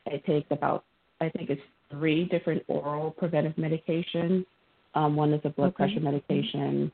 I 0.07 0.23
take 0.27 0.47
about, 0.51 0.85
I 1.21 1.29
think 1.31 1.51
it's 1.51 1.63
three 1.91 2.25
different 2.25 2.63
oral 2.69 3.11
preventive 3.11 3.55
medications. 3.57 4.47
Um, 4.95 5.17
one 5.17 5.33
is 5.33 5.41
a 5.45 5.51
blood 5.51 5.69
okay. 5.69 5.77
pressure 5.77 6.01
medication. 6.01 6.91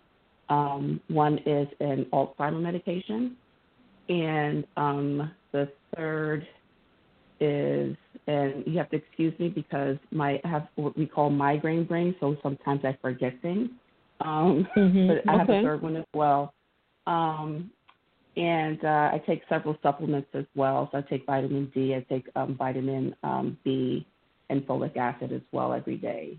Um, 0.48 1.00
one 1.08 1.38
is 1.46 1.68
an 1.80 2.06
Alzheimer 2.12 2.60
medication, 2.60 3.36
and 4.08 4.64
um, 4.76 5.32
the 5.52 5.68
third 5.96 6.46
is, 7.40 7.96
and 8.26 8.64
you 8.66 8.78
have 8.78 8.88
to 8.90 8.96
excuse 8.96 9.38
me 9.38 9.48
because 9.48 9.96
my 10.10 10.40
I 10.44 10.48
have 10.48 10.68
what 10.76 10.96
we 10.96 11.06
call 11.06 11.30
migraine 11.30 11.84
brain, 11.84 12.14
so 12.20 12.36
sometimes 12.42 12.84
I 12.84 12.96
forget 13.02 13.34
things. 13.42 13.70
Um, 14.20 14.66
mm-hmm. 14.76 15.08
But 15.08 15.28
I 15.28 15.38
have 15.38 15.50
a 15.50 15.62
third 15.62 15.82
one 15.82 15.96
as 15.96 16.04
well. 16.14 16.54
Um, 17.06 17.70
and 18.36 18.84
uh, 18.84 19.10
I 19.12 19.22
take 19.26 19.42
several 19.48 19.78
supplements 19.82 20.28
as 20.34 20.44
well. 20.54 20.88
So 20.92 20.98
I 20.98 21.02
take 21.02 21.24
vitamin 21.26 21.70
D, 21.74 21.94
I 21.94 22.04
take 22.12 22.26
um, 22.36 22.54
vitamin 22.56 23.14
um, 23.22 23.56
B, 23.64 24.06
and 24.50 24.62
folic 24.62 24.96
acid 24.96 25.32
as 25.32 25.40
well 25.52 25.72
every 25.72 25.96
day. 25.96 26.38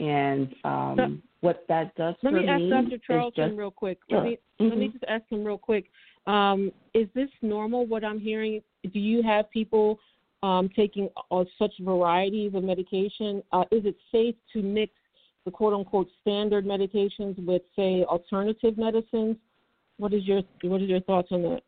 And 0.00 0.54
um, 0.64 0.94
so, 0.96 1.28
what 1.40 1.64
that 1.68 1.94
does 1.96 2.14
let 2.22 2.32
for 2.32 2.40
me 2.40 2.48
ask 2.48 2.62
Dr. 2.68 2.98
Charleston 3.06 3.48
just, 3.50 3.58
real 3.58 3.70
quick. 3.70 3.98
Sure. 4.08 4.18
Let 4.18 4.26
me 4.26 4.38
mm-hmm. 4.60 4.68
let 4.68 4.78
me 4.78 4.88
just 4.88 5.04
ask 5.08 5.24
him 5.30 5.44
real 5.44 5.58
quick. 5.58 5.86
Um, 6.26 6.72
is 6.94 7.08
this 7.14 7.28
normal? 7.42 7.86
What 7.86 8.04
I'm 8.04 8.20
hearing? 8.20 8.62
Do 8.92 8.98
you 8.98 9.22
have 9.22 9.50
people 9.50 9.98
um, 10.42 10.68
taking 10.74 11.08
uh, 11.30 11.44
such 11.58 11.72
varieties 11.80 12.54
of 12.54 12.64
medication? 12.64 13.42
Uh, 13.52 13.64
is 13.70 13.84
it 13.84 13.96
safe 14.12 14.34
to 14.52 14.62
mix 14.62 14.92
the 15.44 15.50
quote 15.50 15.74
unquote 15.74 16.08
standard 16.20 16.64
medications 16.64 17.44
with, 17.44 17.62
say, 17.74 18.04
alternative 18.04 18.76
medicines? 18.76 19.36
What 19.96 20.12
is 20.12 20.24
your 20.24 20.42
what 20.62 20.82
is 20.82 20.88
your 20.88 21.00
thoughts 21.00 21.28
on 21.32 21.42
that? 21.42 21.62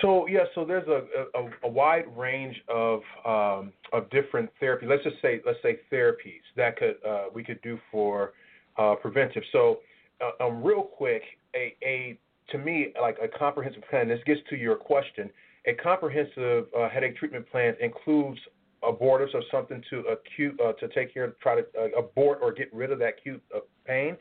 So 0.00 0.26
yeah, 0.26 0.44
so 0.54 0.64
there's 0.64 0.88
a, 0.88 1.04
a, 1.38 1.50
a 1.64 1.68
wide 1.68 2.04
range 2.16 2.56
of 2.68 3.00
um, 3.24 3.72
of 3.92 4.10
different 4.10 4.50
therapies. 4.60 4.88
Let's 4.88 5.04
just 5.04 5.20
say 5.22 5.40
let's 5.46 5.58
say 5.62 5.78
therapies 5.92 6.42
that 6.56 6.76
could 6.76 6.96
uh, 7.06 7.24
we 7.32 7.44
could 7.44 7.60
do 7.62 7.78
for 7.90 8.32
uh, 8.76 8.94
preventive. 8.96 9.42
So 9.52 9.78
uh, 10.20 10.44
um, 10.44 10.62
real 10.62 10.82
quick, 10.82 11.22
a, 11.54 11.76
a 11.82 12.18
to 12.50 12.58
me 12.58 12.92
like 13.00 13.18
a 13.22 13.28
comprehensive 13.28 13.82
plan. 13.88 14.08
This 14.08 14.20
gets 14.26 14.40
to 14.50 14.56
your 14.56 14.76
question. 14.76 15.30
A 15.66 15.74
comprehensive 15.74 16.66
uh, 16.78 16.88
headache 16.90 17.16
treatment 17.16 17.50
plan 17.50 17.74
includes 17.80 18.38
abortives 18.82 19.34
or 19.34 19.42
something 19.50 19.82
to 19.90 20.00
acute 20.00 20.58
uh, 20.60 20.72
to 20.74 20.88
take 20.88 21.14
care 21.14 21.24
of 21.24 21.38
try 21.40 21.60
to 21.60 21.66
uh, 21.78 21.98
abort 21.98 22.38
or 22.42 22.52
get 22.52 22.72
rid 22.74 22.90
of 22.90 22.98
that 22.98 23.14
acute 23.18 23.42
pain. 23.86 24.16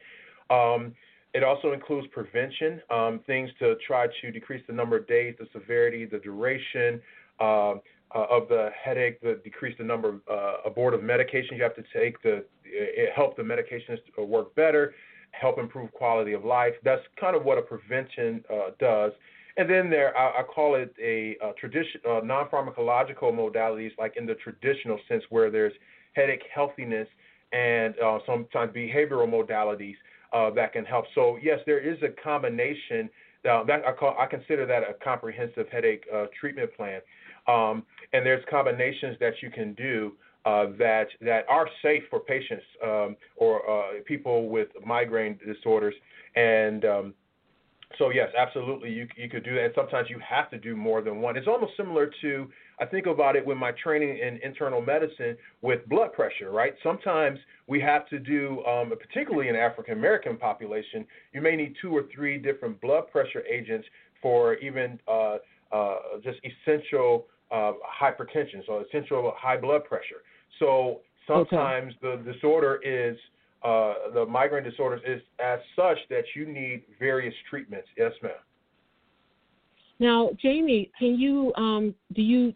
Um, 0.50 0.94
it 1.34 1.44
also 1.44 1.74
includes 1.74 2.08
prevention, 2.08 2.82
um, 2.92 3.20
things 3.26 3.50
to 3.60 3.76
try 3.88 4.08
to 4.22 4.32
decrease 4.32 4.64
the 4.68 4.74
number 4.74 4.98
of 4.98 5.08
days, 5.08 5.36
the 5.40 5.48
severity, 5.52 6.06
the 6.06 6.20
duration 6.20 7.02
uh, 7.40 7.72
uh, 7.72 8.28
of 8.30 8.48
the 8.48 8.70
headache, 8.82 9.20
the 9.22 9.40
decrease 9.44 9.76
the 9.80 9.84
number 9.84 10.10
of 10.10 10.22
uh, 10.30 10.58
abortive 10.66 11.02
medications 11.02 11.58
you 11.58 11.64
have 11.64 11.76
to 11.76 11.84
take 11.92 12.22
to 12.22 12.44
help 13.16 13.36
the 13.36 13.42
medications 13.42 13.98
work 14.18 14.54
better, 14.56 14.94
help 15.32 15.58
improve 15.58 15.92
quality 15.94 16.34
of 16.34 16.46
life. 16.46 16.74
That's 16.84 17.02
kind 17.20 17.36
of 17.36 17.44
what 17.44 17.58
a 17.58 17.64
prevention 17.64 18.44
uh, 18.52 18.70
does. 18.80 19.12
And 19.58 19.68
then 19.68 19.90
there, 19.90 20.16
I, 20.16 20.42
I 20.42 20.44
call 20.44 20.76
it 20.76 20.94
a, 21.02 21.38
a 21.42 21.50
uh, 21.50 22.22
non-pharmacological 22.24 23.32
modalities, 23.34 23.92
like 23.98 24.18
in 24.18 24.28
the 24.28 24.36
traditional 24.36 25.00
sense, 25.08 25.24
where 25.30 25.50
there's 25.50 25.74
headache 26.14 26.44
healthiness 26.54 27.08
and 27.52 27.96
uh, 28.00 28.20
sometimes 28.26 28.74
behavioral 28.74 29.28
modalities 29.28 29.96
uh, 30.34 30.50
that 30.52 30.74
can 30.74 30.86
help. 30.86 31.06
So 31.16 31.38
yes, 31.42 31.60
there 31.66 31.80
is 31.80 31.98
a 32.04 32.10
combination. 32.22 33.10
That 33.44 33.82
I 33.86 33.92
call 33.92 34.16
I 34.18 34.26
consider 34.26 34.66
that 34.66 34.84
a 34.84 34.94
comprehensive 35.04 35.68
headache 35.70 36.06
uh, 36.14 36.28
treatment 36.40 36.74
plan, 36.78 37.02
um, 37.48 37.84
and 38.14 38.26
there's 38.26 38.44
combinations 38.50 39.18
that 39.20 39.34
you 39.42 39.52
can 39.52 39.74
do 39.74 40.14
uh, 40.46 40.68
that 40.78 41.08
that 41.22 41.46
are 41.50 41.68
safe 41.82 42.04
for 42.10 42.20
patients 42.20 42.64
um, 42.84 43.16
or 43.36 43.70
uh, 43.70 44.00
people 44.06 44.50
with 44.50 44.70
migraine 44.86 45.38
disorders. 45.46 45.94
And 46.36 46.86
um, 46.86 47.14
so 47.98 48.10
yes, 48.10 48.30
absolutely, 48.38 48.92
you 48.92 49.08
you 49.16 49.30
could 49.30 49.44
do 49.44 49.56
that. 49.56 49.66
And 49.66 49.74
sometimes 49.76 50.10
you 50.10 50.20
have 50.28 50.50
to 50.52 50.58
do 50.58 50.76
more 50.76 51.02
than 51.02 51.22
one. 51.22 51.38
It's 51.38 51.48
almost 51.48 51.74
similar 51.78 52.12
to 52.22 52.50
I 52.84 52.86
think 52.86 53.06
about 53.06 53.38
it 53.38 53.46
with 53.46 53.58
my 53.58 53.72
training 53.72 54.18
in 54.18 54.42
internal 54.44 54.82
medicine 54.82 55.38
with 55.62 55.88
blood 55.88 56.12
pressure. 56.12 56.52
Right? 56.52 56.74
Sometimes 56.84 57.40
we 57.68 57.80
have 57.80 58.10
to 58.10 58.20
do, 58.20 58.62
um, 58.66 58.90
particularly 58.90 59.48
in 59.48 59.56
African 59.56 59.94
American 59.98 60.36
population, 60.36 61.06
you 61.34 61.42
may 61.42 61.56
need 61.56 61.76
two 61.82 61.96
or 61.96 62.04
three 62.14 62.38
different 62.38 62.82
blood 62.82 63.10
pressure 63.10 63.44
agents 63.50 63.88
for 64.22 64.56
even 64.56 65.00
uh, 65.08 65.38
uh, 65.72 65.96
just 66.24 66.40
essential 66.44 67.28
uh, 67.52 67.72
hypertension, 68.02 68.66
so 68.66 68.84
essential 68.86 69.32
high 69.38 69.58
blood 69.58 69.86
pressure. 69.86 70.22
So 70.60 71.00
sometimes 71.26 71.94
okay. 72.04 72.18
the 72.18 72.34
disorder 72.34 72.82
is 72.84 73.18
uh, 73.64 73.94
the 74.14 74.26
migraine 74.26 74.66
disorders 74.66 75.02
is 75.08 75.22
as 75.40 75.60
such 75.74 75.98
that 76.10 76.24
you 76.36 76.46
need 76.46 76.84
various 77.00 77.34
treatments. 77.50 77.88
Yes, 77.98 78.12
ma'am. 78.22 78.34
Now, 80.00 80.32
Jaime, 80.42 80.92
can 81.00 81.18
you 81.18 81.54
um, 81.56 81.96
do 82.14 82.22
you 82.22 82.54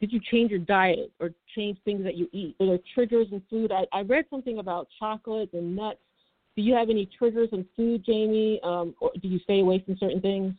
did 0.00 0.12
you 0.12 0.20
change 0.30 0.50
your 0.50 0.60
diet 0.60 1.12
or 1.20 1.30
change 1.54 1.78
things 1.84 2.02
that 2.04 2.16
you 2.16 2.28
eat? 2.32 2.56
Are 2.60 2.66
there 2.66 2.78
triggers 2.94 3.26
in 3.32 3.42
food? 3.50 3.70
I, 3.70 3.84
I 3.96 4.00
read 4.02 4.24
something 4.30 4.58
about 4.58 4.88
chocolate 4.98 5.50
and 5.52 5.76
nuts. 5.76 5.98
Do 6.56 6.62
you 6.62 6.74
have 6.74 6.88
any 6.88 7.08
triggers 7.18 7.50
in 7.52 7.66
food, 7.76 8.02
Jaime, 8.06 8.60
um, 8.64 8.94
or 9.00 9.10
do 9.20 9.28
you 9.28 9.38
stay 9.40 9.60
away 9.60 9.82
from 9.84 9.96
certain 9.98 10.20
things? 10.20 10.54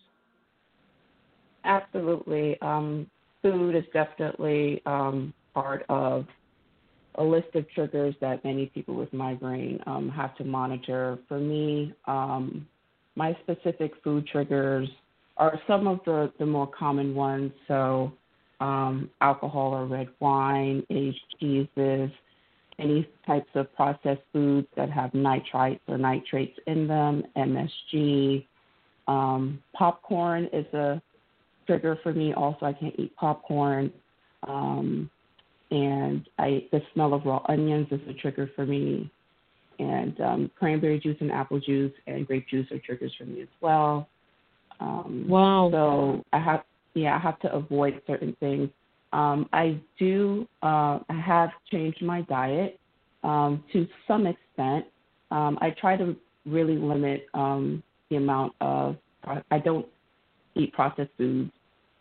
Absolutely. 1.64 2.60
Um, 2.62 3.10
food 3.42 3.76
is 3.76 3.84
definitely 3.94 4.82
um, 4.86 5.34
part 5.54 5.86
of 5.90 6.26
a 7.16 7.24
list 7.24 7.54
of 7.56 7.70
triggers 7.72 8.16
that 8.22 8.44
many 8.44 8.68
people 8.68 8.96
with 8.96 9.12
migraine 9.12 9.80
um, 9.86 10.10
have 10.10 10.36
to 10.38 10.44
monitor. 10.44 11.20
For 11.28 11.40
me, 11.40 11.94
um, 12.06 12.68
my 13.16 13.38
specific 13.44 13.92
food 14.04 14.28
triggers 14.28 14.88
are 15.38 15.60
some 15.68 15.88
of 15.88 16.00
the, 16.06 16.32
the 16.40 16.46
more 16.46 16.68
common 16.68 17.14
ones. 17.14 17.52
So, 17.68 18.14
um, 18.62 19.10
alcohol 19.22 19.74
or 19.74 19.86
red 19.86 20.08
wine, 20.20 20.86
aged 20.90 21.20
cheeses, 21.40 22.12
any 22.80 23.08
types 23.26 23.50
of 23.56 23.74
processed 23.76 24.22
foods 24.32 24.68
that 24.78 24.90
have 24.90 25.12
nitrites 25.12 25.80
or 25.88 25.98
nitrates 25.98 26.58
in 26.68 26.88
them, 26.88 27.24
MSG. 27.36 28.46
Um, 29.08 29.62
popcorn 29.74 30.48
is 30.54 30.72
a 30.74 31.02
trigger 31.66 31.98
for 32.04 32.14
me. 32.14 32.34
Also, 32.34 32.66
I 32.66 32.74
can't 32.74 32.96
eat 32.98 33.16
popcorn. 33.16 33.92
Um, 34.48 35.10
and 35.72 36.28
I 36.38 36.66
the 36.72 36.82
smell 36.94 37.14
of 37.14 37.26
raw 37.26 37.44
onions 37.50 37.88
is 37.92 38.02
a 38.08 38.14
trigger 38.14 38.50
for 38.56 38.66
me. 38.66 39.12
And 39.80 40.20
um, 40.22 40.52
cranberry 40.58 41.00
juice 41.00 41.18
and 41.20 41.32
apple 41.32 41.60
juice 41.60 41.94
and 42.06 42.28
grape 42.28 42.48
juice 42.48 42.72
are 42.72 42.80
triggers 42.80 43.14
for 43.18 43.26
me 43.26 43.42
as 43.42 43.48
well. 43.60 44.08
Um, 44.80 45.26
wow. 45.28 45.70
So 45.72 46.24
I 46.34 46.40
have 46.40 46.62
yeah 46.94 47.16
I 47.16 47.20
have 47.20 47.40
to 47.40 47.54
avoid 47.54 48.02
certain 48.08 48.36
things. 48.40 48.70
Um, 49.14 49.50
I 49.52 49.80
do 50.00 50.48
uh, 50.64 51.00
I 51.10 51.22
have 51.26 51.50
changed 51.72 52.02
my 52.02 52.22
diet 52.24 52.80
um, 53.24 53.64
to 53.74 53.88
some 54.08 54.26
extent. 54.26 54.86
Um, 55.32 55.58
I 55.62 55.72
try 55.72 55.98
to 55.98 56.16
really 56.46 56.78
limit 56.78 57.28
um, 57.34 57.84
the 58.10 58.18
amount 58.18 58.54
of 58.62 58.98
I 59.52 59.60
don't 59.60 59.86
eat 60.56 60.74
processed 60.74 61.12
foods. 61.18 61.52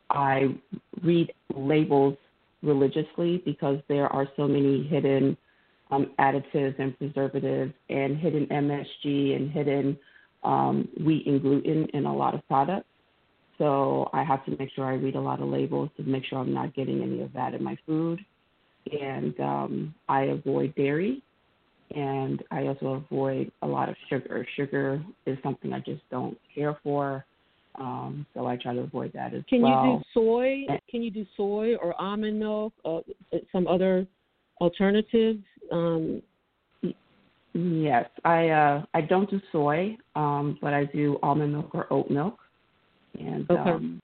I 0.08 0.56
read 1.02 1.32
labels 1.54 2.16
religiously 2.62 3.42
because 3.44 3.78
there 3.88 4.06
are 4.08 4.26
so 4.36 4.46
many 4.46 4.86
hidden 4.86 5.36
um, 5.90 6.12
additives 6.18 6.78
and 6.78 6.96
preservatives 6.98 7.72
and 7.88 8.16
hidden 8.16 8.46
MSG 8.46 9.36
and 9.36 9.50
hidden 9.50 9.98
um, 10.42 10.88
wheat 11.04 11.26
and 11.26 11.42
gluten 11.42 11.86
in 11.92 12.06
a 12.06 12.14
lot 12.14 12.34
of 12.34 12.46
products. 12.48 12.86
So 13.60 14.08
I 14.14 14.24
have 14.24 14.42
to 14.46 14.56
make 14.58 14.70
sure 14.74 14.86
I 14.86 14.94
read 14.94 15.16
a 15.16 15.20
lot 15.20 15.42
of 15.42 15.48
labels 15.48 15.90
to 15.98 16.02
make 16.02 16.24
sure 16.24 16.38
I'm 16.38 16.54
not 16.54 16.74
getting 16.74 17.02
any 17.02 17.20
of 17.20 17.30
that 17.34 17.52
in 17.52 17.62
my 17.62 17.76
food. 17.86 18.18
And 18.90 19.38
um, 19.38 19.94
I 20.08 20.22
avoid 20.22 20.74
dairy 20.74 21.22
and 21.94 22.42
I 22.50 22.68
also 22.68 23.04
avoid 23.04 23.52
a 23.60 23.66
lot 23.66 23.90
of 23.90 23.96
sugar. 24.08 24.46
Sugar 24.56 25.04
is 25.26 25.36
something 25.42 25.74
I 25.74 25.80
just 25.80 26.00
don't 26.10 26.38
care 26.54 26.78
for. 26.82 27.26
Um, 27.74 28.24
so 28.32 28.46
I 28.46 28.56
try 28.56 28.72
to 28.72 28.80
avoid 28.80 29.12
that 29.12 29.34
as 29.34 29.42
Can 29.48 29.60
well. 29.60 29.82
Can 29.82 29.90
you 29.90 29.98
do 29.98 30.04
soy? 30.14 30.78
Can 30.90 31.02
you 31.02 31.10
do 31.10 31.26
soy 31.36 31.76
or 31.76 32.00
almond 32.00 32.40
milk? 32.40 32.72
Or 32.82 33.02
some 33.52 33.66
other 33.66 34.06
alternatives? 34.60 35.42
Um, 35.70 36.22
yes, 37.52 38.08
I 38.24 38.48
uh, 38.48 38.84
I 38.94 39.02
don't 39.02 39.28
do 39.28 39.38
soy, 39.52 39.98
um, 40.16 40.58
but 40.62 40.72
I 40.72 40.86
do 40.86 41.18
almond 41.22 41.52
milk 41.52 41.74
or 41.74 41.92
oat 41.92 42.10
milk. 42.10 42.38
And 43.18 43.50
okay. 43.50 43.70
um, 43.70 44.02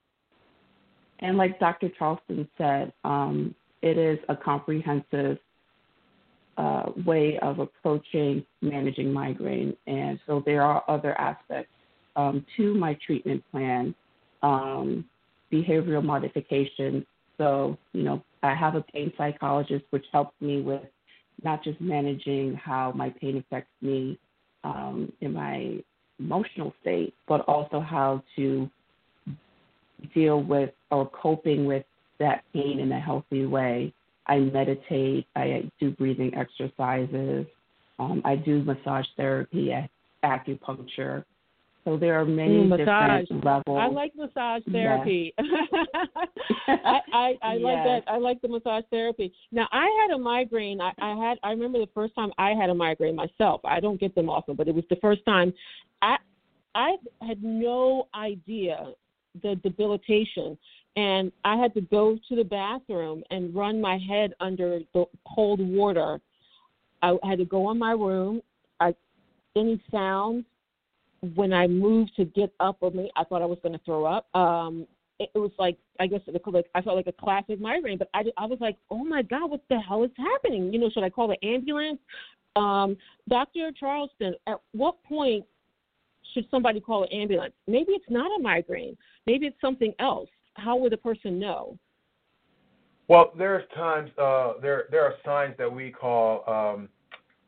and 1.21 1.37
like 1.37 1.59
Dr. 1.59 1.91
Charleston 1.99 2.49
said, 2.59 2.93
um, 3.05 3.55
it 3.83 3.97
is 3.99 4.19
a 4.29 4.37
comprehensive 4.37 5.39
uh, 6.59 6.91
way 7.05 7.39
of 7.41 7.59
approaching 7.59 8.45
managing 8.63 9.13
migraine, 9.13 9.77
and 9.87 10.19
so 10.27 10.43
there 10.45 10.63
are 10.63 10.83
other 10.89 11.19
aspects 11.21 11.73
um, 12.17 12.45
to 12.57 12.75
my 12.75 12.99
treatment 13.07 13.43
plan. 13.51 13.95
Um, 14.43 15.05
behavioral 15.53 16.05
modification. 16.05 17.07
So, 17.39 17.77
you 17.93 18.03
know, 18.03 18.23
I 18.43 18.55
have 18.55 18.75
a 18.75 18.83
pain 18.83 19.13
psychologist, 19.17 19.85
which 19.91 20.05
helps 20.13 20.41
me 20.41 20.63
with 20.63 20.83
not 21.43 21.63
just 21.63 21.81
managing 21.81 22.55
how 22.55 22.93
my 22.93 23.11
pain 23.11 23.37
affects 23.39 23.71
me 23.83 24.19
um, 24.65 25.13
in 25.21 25.33
my 25.33 25.79
emotional 26.19 26.73
state, 26.81 27.15
but 27.29 27.43
also 27.43 27.81
how 27.81 28.23
to 28.37 28.71
deal 30.15 30.43
with 30.43 30.71
or 30.91 31.09
coping 31.11 31.67
with 31.67 31.85
that 32.19 32.45
pain 32.53 32.81
in 32.81 32.93
a 32.93 33.01
healthy 33.01 33.47
way. 33.47 33.93
I 34.27 34.39
meditate, 34.39 35.27
I 35.37 35.71
do 35.79 35.91
breathing 35.93 36.33
exercises, 36.35 37.47
um, 37.99 38.23
I 38.25 38.37
do 38.37 38.63
massage 38.63 39.07
therapy, 39.17 39.73
acupuncture. 40.25 41.25
So 41.85 41.97
there 41.97 42.21
are 42.21 42.25
many 42.25 42.65
mm, 42.65 42.77
different 42.77 43.45
levels. 43.45 43.79
I 43.81 43.87
like 43.87 44.13
massage 44.17 44.63
therapy. 44.73 45.33
Yes. 45.39 45.47
I, 46.67 46.99
I, 47.13 47.35
I 47.41 47.55
yes. 47.55 47.63
like 47.63 47.85
that. 47.85 48.03
I 48.09 48.19
like 48.19 48.43
the 48.43 48.49
massage 48.49 48.83
therapy. 48.91 49.33
Now 49.53 49.69
I 49.71 49.87
had 50.03 50.17
a 50.17 50.19
migraine. 50.19 50.81
I, 50.81 50.91
I 50.99 51.15
had. 51.15 51.39
I 51.45 51.51
remember 51.51 51.79
the 51.79 51.89
first 51.95 52.17
time 52.17 52.33
I 52.39 52.51
had 52.61 52.71
a 52.71 52.75
migraine 52.75 53.15
myself. 53.15 53.61
I 53.65 53.79
don't 53.79 54.01
get 54.01 54.17
them 54.17 54.29
often, 54.29 54.57
but 54.57 54.67
it 54.67 54.75
was 54.75 54.83
the 54.91 54.97
first 54.97 55.25
time. 55.25 55.55
I 56.03 56.17
I 56.75 56.97
had 57.21 57.45
no 57.45 58.09
idea 58.17 58.93
the 59.43 59.57
debilitation, 59.57 60.59
and 60.97 61.31
I 61.45 61.57
had 61.57 61.75
to 61.75 61.81
go 61.81 62.19
to 62.29 62.37
the 62.37 62.45
bathroom 62.45 63.23
and 63.31 63.55
run 63.55 63.81
my 63.81 63.99
head 63.99 64.33
under 64.41 64.81
the 64.95 65.05
cold 65.35 65.61
water. 65.61 66.21
I 67.03 67.17
had 67.23 67.39
to 67.39 67.45
go 67.45 67.71
in 67.71 67.79
my 67.79 67.93
room. 67.93 68.41
I 68.81 68.95
any 69.57 69.83
sounds 69.91 70.45
when 71.35 71.53
I 71.53 71.67
moved 71.67 72.13
to 72.17 72.25
get 72.25 72.53
up 72.61 72.83
of 72.83 72.95
me, 72.95 73.11
I 73.17 73.25
thought 73.25 73.43
I 73.43 73.47
was 73.47 73.59
going 73.63 73.73
to 73.73 73.85
throw 73.85 74.05
up. 74.05 74.35
Um, 74.35 74.87
it, 75.19 75.31
it 75.35 75.39
was 75.39 75.53
like 75.59 75.77
I 75.99 76.07
guess 76.07 76.21
it, 76.27 76.41
like 76.47 76.67
I 76.75 76.83
felt 76.83 76.97
like 76.97 77.07
a 77.07 77.13
classic 77.13 77.61
migraine, 77.61 77.99
but 77.99 78.09
I 78.15 78.25
I 78.37 78.47
was 78.47 78.59
like, 78.61 78.77
oh 78.91 79.05
my 79.05 79.23
god, 79.23 79.51
what 79.51 79.63
the 79.69 79.81
hell 79.81 80.05
is 80.05 80.11
happening? 80.17 80.73
You 80.73 80.79
know, 80.79 80.91
should 80.91 81.05
I 81.05 81.11
call 81.11 81.29
the 81.29 81.47
ambulance? 81.47 81.99
Um, 82.55 82.97
Dr. 83.29 83.71
Charleston, 83.79 84.35
at 84.47 84.59
what 84.73 85.03
point 85.05 85.45
should 86.35 86.47
somebody 86.51 86.81
call 86.81 87.05
an 87.05 87.13
ambulance? 87.13 87.55
Maybe 87.67 87.93
it's 87.93 88.05
not 88.09 88.27
a 88.39 88.43
migraine. 88.43 88.97
Maybe 89.27 89.47
it's 89.47 89.61
something 89.61 89.93
else. 89.99 90.29
How 90.55 90.77
would 90.77 90.93
the 90.93 90.97
person 90.97 91.39
know? 91.39 91.79
Well, 93.09 93.33
there's 93.39 93.65
times 93.75 94.11
uh, 94.19 94.55
there 94.61 94.85
there 94.91 95.05
are 95.05 95.15
signs 95.25 95.55
that 95.59 95.73
we 95.73 95.91
call 95.91 96.43
um, 96.49 96.89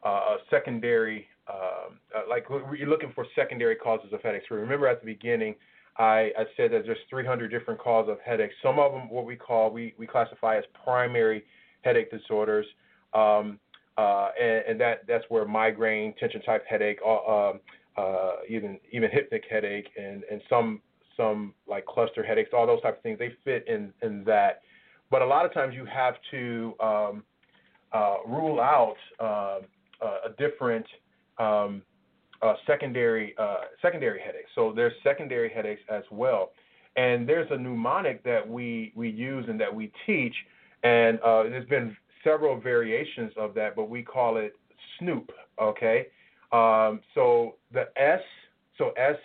uh, 0.04 0.36
secondary 0.50 1.26
um, 1.48 1.98
uh, 2.14 2.22
like 2.28 2.46
you're 2.50 2.88
looking 2.88 3.12
for 3.14 3.26
secondary 3.34 3.74
causes 3.74 4.12
of 4.12 4.20
headaches. 4.22 4.46
Remember 4.50 4.86
at 4.86 5.00
the 5.00 5.06
beginning, 5.06 5.54
I, 5.96 6.30
I 6.38 6.44
said 6.56 6.72
that 6.72 6.84
there's 6.84 6.98
300 7.10 7.50
different 7.50 7.80
causes 7.80 8.12
of 8.12 8.18
headaches. 8.24 8.54
Some 8.62 8.78
of 8.78 8.92
them, 8.92 9.08
what 9.10 9.24
we 9.24 9.34
call, 9.34 9.70
we, 9.70 9.94
we 9.98 10.06
classify 10.06 10.58
as 10.58 10.64
primary 10.84 11.44
headache 11.82 12.10
disorders, 12.10 12.66
um, 13.14 13.58
uh, 13.96 14.28
and, 14.40 14.64
and 14.68 14.80
that 14.80 15.06
that's 15.08 15.24
where 15.28 15.44
migraine, 15.44 16.14
tension 16.20 16.42
type 16.42 16.64
headache, 16.68 16.98
uh, 17.04 17.50
um, 17.50 17.60
uh, 17.98 18.36
even 18.48 18.78
even 18.92 19.10
hypnic 19.10 19.42
headache, 19.50 19.88
and 19.96 20.22
and 20.30 20.40
some 20.48 20.80
some 21.16 21.54
like 21.66 21.84
cluster 21.86 22.22
headaches, 22.22 22.50
all 22.52 22.66
those 22.66 22.80
type 22.82 22.96
of 22.98 23.02
things, 23.02 23.18
they 23.18 23.32
fit 23.44 23.66
in 23.66 23.92
in 24.02 24.24
that. 24.24 24.62
But 25.10 25.22
a 25.22 25.26
lot 25.26 25.46
of 25.46 25.52
times 25.52 25.74
you 25.74 25.86
have 25.86 26.14
to 26.30 26.74
um, 26.80 27.24
uh, 27.92 28.16
rule 28.26 28.60
out 28.60 28.96
uh, 29.18 29.60
a 30.02 30.30
different 30.38 30.86
um, 31.38 31.82
secondary 32.66 33.34
uh, 33.38 33.62
secondary 33.82 34.20
headaches. 34.20 34.50
So 34.54 34.72
there's 34.74 34.92
secondary 35.02 35.50
headaches 35.50 35.82
as 35.90 36.04
well, 36.10 36.52
and 36.96 37.28
there's 37.28 37.50
a 37.50 37.56
mnemonic 37.56 38.22
that 38.24 38.46
we 38.48 38.92
we 38.94 39.10
use 39.10 39.46
and 39.48 39.58
that 39.60 39.74
we 39.74 39.90
teach, 40.06 40.34
and 40.84 41.18
uh, 41.20 41.44
there's 41.44 41.68
been 41.68 41.96
several 42.22 42.60
variations 42.60 43.32
of 43.36 43.54
that, 43.54 43.74
but 43.74 43.88
we 43.88 44.02
call 44.02 44.36
it 44.36 44.52
Snoop. 44.98 45.30
Okay, 45.60 46.06
um, 46.52 47.00
so 47.14 47.56
the 47.72 47.88
S, 47.96 48.20
so 48.76 48.90
S 48.90 49.16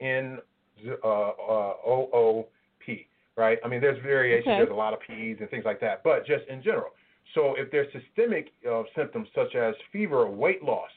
N 0.00 0.38
uh, 0.86 1.08
uh, 1.08 1.72
O 1.86 2.08
O 2.12 2.48
P, 2.84 3.06
right? 3.36 3.58
I 3.64 3.68
mean, 3.68 3.80
there's 3.80 4.02
variations. 4.02 4.48
Okay. 4.48 4.58
There's 4.58 4.70
a 4.70 4.74
lot 4.74 4.92
of 4.92 5.00
P's 5.00 5.36
and 5.40 5.48
things 5.50 5.64
like 5.64 5.80
that, 5.80 6.02
but 6.04 6.26
just 6.26 6.44
in 6.48 6.62
general. 6.62 6.90
So 7.34 7.54
if 7.56 7.70
there's 7.70 7.88
systemic 7.92 8.52
uh, 8.68 8.82
symptoms 8.96 9.28
such 9.34 9.54
as 9.54 9.74
fever 9.92 10.22
or 10.22 10.30
weight 10.30 10.62
loss, 10.62 10.90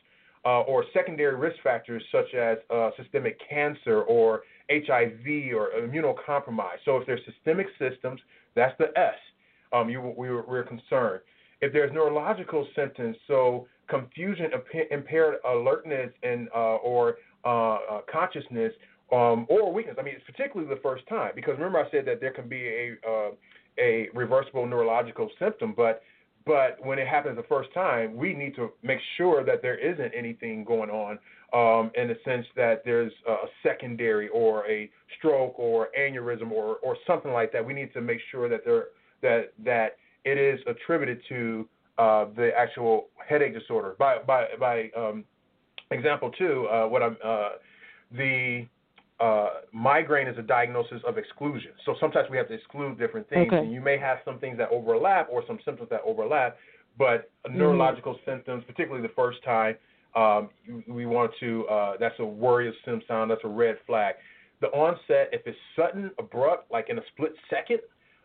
uh, 0.43 0.61
or 0.61 0.83
secondary 0.93 1.35
risk 1.35 1.57
factors 1.63 2.03
such 2.11 2.33
as 2.33 2.57
uh, 2.69 2.89
systemic 2.97 3.39
cancer 3.47 4.01
or 4.03 4.41
HIV 4.71 5.53
or 5.55 5.69
immunocompromise. 5.79 6.79
So 6.85 6.97
if 6.97 7.05
there's 7.05 7.21
systemic 7.25 7.67
systems, 7.77 8.19
that's 8.55 8.75
the 8.79 8.87
S. 8.97 9.13
Um, 9.73 9.89
you, 9.89 10.01
we, 10.17 10.29
we're 10.31 10.63
concerned. 10.63 11.21
If 11.61 11.73
there's 11.73 11.93
neurological 11.93 12.67
symptoms, 12.75 13.15
so 13.27 13.67
confusion, 13.87 14.51
impaired 14.89 15.35
alertness, 15.47 16.11
and 16.23 16.47
uh, 16.55 16.77
or 16.77 17.17
uh, 17.45 17.47
uh, 17.47 18.01
consciousness, 18.11 18.73
um, 19.11 19.45
or 19.49 19.71
weakness. 19.71 19.95
I 19.99 20.03
mean, 20.03 20.15
it's 20.15 20.25
particularly 20.25 20.73
the 20.73 20.81
first 20.81 21.07
time 21.07 21.31
because 21.35 21.53
remember 21.57 21.79
I 21.79 21.91
said 21.91 22.05
that 22.05 22.21
there 22.21 22.31
can 22.31 22.47
be 22.47 22.67
a 22.67 22.95
uh, 23.07 23.31
a 23.79 24.09
reversible 24.13 24.65
neurological 24.65 25.29
symptom, 25.39 25.73
but 25.75 26.01
but 26.45 26.83
when 26.83 26.97
it 26.97 27.07
happens 27.07 27.35
the 27.37 27.43
first 27.43 27.71
time, 27.73 28.15
we 28.15 28.33
need 28.33 28.55
to 28.55 28.71
make 28.81 28.99
sure 29.17 29.43
that 29.43 29.61
there 29.61 29.77
isn't 29.77 30.11
anything 30.15 30.63
going 30.63 30.89
on 30.89 31.19
um, 31.53 31.91
in 31.95 32.07
the 32.07 32.17
sense 32.25 32.45
that 32.55 32.83
there's 32.83 33.11
a 33.27 33.35
secondary 33.61 34.27
or 34.29 34.65
a 34.67 34.89
stroke 35.17 35.53
or 35.57 35.89
aneurysm 35.99 36.49
or, 36.51 36.77
or 36.77 36.97
something 37.05 37.31
like 37.31 37.51
that. 37.51 37.63
We 37.63 37.73
need 37.73 37.93
to 37.93 38.01
make 38.01 38.19
sure 38.31 38.49
that 38.49 38.61
there 38.65 38.85
that 39.21 39.53
that 39.63 39.97
it 40.25 40.37
is 40.37 40.59
attributed 40.67 41.21
to 41.29 41.67
uh, 41.97 42.25
the 42.35 42.51
actual 42.57 43.07
headache 43.27 43.53
disorder. 43.53 43.95
By 43.97 44.19
by 44.19 44.45
by 44.59 44.89
um, 44.97 45.23
example 45.91 46.31
too, 46.31 46.67
uh, 46.71 46.87
what 46.87 47.03
I'm 47.03 47.17
uh, 47.23 47.49
the 48.11 48.65
uh, 49.19 49.49
migraine 49.71 50.27
is 50.27 50.37
a 50.37 50.41
diagnosis 50.41 51.01
of 51.07 51.17
exclusion. 51.17 51.71
So 51.85 51.95
sometimes 51.99 52.27
we 52.29 52.37
have 52.37 52.47
to 52.47 52.53
exclude 52.53 52.97
different 52.97 53.29
things, 53.29 53.47
okay. 53.47 53.57
and 53.57 53.71
you 53.71 53.79
may 53.79 53.97
have 53.97 54.17
some 54.25 54.39
things 54.39 54.57
that 54.57 54.69
overlap 54.71 55.27
or 55.31 55.43
some 55.45 55.59
symptoms 55.63 55.89
that 55.91 56.01
overlap, 56.05 56.57
but 56.97 57.29
mm-hmm. 57.45 57.57
neurological 57.57 58.17
symptoms, 58.25 58.63
particularly 58.65 59.05
the 59.05 59.13
first 59.13 59.43
time, 59.43 59.75
um, 60.15 60.49
we 60.87 61.05
want 61.05 61.31
to. 61.39 61.65
Uh, 61.67 61.93
that's 61.99 62.15
a 62.19 62.25
worrisome 62.25 63.01
sound. 63.07 63.31
That's 63.31 63.41
a 63.43 63.49
red 63.49 63.77
flag. 63.85 64.15
The 64.59 64.67
onset, 64.67 65.29
if 65.31 65.41
it's 65.45 65.57
sudden, 65.75 66.11
abrupt, 66.19 66.71
like 66.71 66.89
in 66.89 66.97
a 66.97 67.01
split 67.13 67.33
second, 67.49 67.79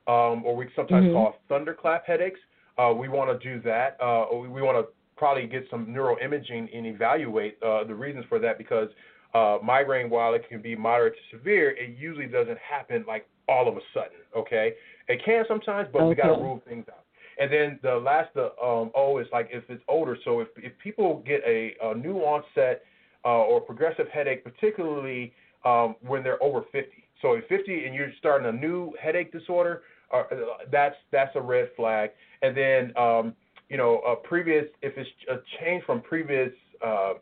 um, 0.06 0.44
or 0.44 0.56
we 0.56 0.68
sometimes 0.76 1.06
mm-hmm. 1.06 1.14
call 1.14 1.36
thunderclap 1.48 2.06
headaches, 2.06 2.40
uh, 2.78 2.92
we 2.92 3.08
want 3.08 3.40
to 3.40 3.48
do 3.48 3.60
that. 3.62 3.96
Uh, 4.00 4.26
we, 4.36 4.48
we 4.48 4.62
want 4.62 4.76
to 4.76 4.92
probably 5.16 5.46
get 5.46 5.66
some 5.70 5.86
neuroimaging 5.86 6.76
and 6.76 6.86
evaluate 6.86 7.58
uh, 7.62 7.84
the 7.84 7.94
reasons 7.94 8.24
for 8.28 8.38
that 8.38 8.58
because 8.58 8.88
uh, 9.34 9.58
migraine, 9.62 10.10
while 10.10 10.34
it 10.34 10.44
can 10.48 10.62
be 10.62 10.76
moderate 10.76 11.14
to 11.14 11.36
severe, 11.36 11.70
it 11.70 11.96
usually 11.98 12.26
doesn't 12.26 12.58
happen 12.58 13.04
like 13.06 13.26
all 13.48 13.68
of 13.68 13.76
a 13.76 13.80
sudden. 13.92 14.18
Okay, 14.36 14.74
it 15.08 15.20
can 15.24 15.44
sometimes, 15.48 15.88
but 15.92 16.02
okay. 16.02 16.08
we 16.08 16.14
got 16.14 16.34
to 16.34 16.42
rule 16.42 16.62
things 16.68 16.84
out. 16.88 17.04
And 17.38 17.52
then 17.52 17.78
the 17.82 17.96
last, 17.96 18.32
the 18.34 18.46
um, 18.62 18.90
O 18.94 19.18
is 19.18 19.26
like 19.32 19.48
if 19.52 19.64
it's 19.68 19.82
older. 19.88 20.16
So 20.24 20.40
if 20.40 20.48
if 20.56 20.72
people 20.82 21.22
get 21.26 21.42
a, 21.46 21.74
a 21.82 21.94
new 21.94 22.18
onset 22.18 22.82
uh, 23.24 23.28
or 23.28 23.60
progressive 23.60 24.06
headache, 24.12 24.42
particularly 24.42 25.32
um, 25.64 25.96
when 26.00 26.22
they're 26.22 26.42
over 26.42 26.62
50. 26.72 26.90
So 27.22 27.34
if 27.34 27.46
50 27.46 27.84
and 27.84 27.94
you're 27.94 28.12
starting 28.18 28.48
a 28.48 28.52
new 28.52 28.94
headache 29.00 29.32
disorder, 29.32 29.82
uh, 30.12 30.24
that's 30.70 30.96
that's 31.12 31.34
a 31.36 31.40
red 31.40 31.70
flag. 31.76 32.10
And 32.42 32.56
then 32.56 32.96
um, 32.96 33.34
you 33.68 33.76
know 33.76 33.98
a 34.00 34.16
previous 34.16 34.66
if 34.82 34.96
it's 34.96 35.10
a 35.30 35.36
change 35.60 35.84
from 35.84 36.00
previous 36.02 36.52
uh, 36.84 37.14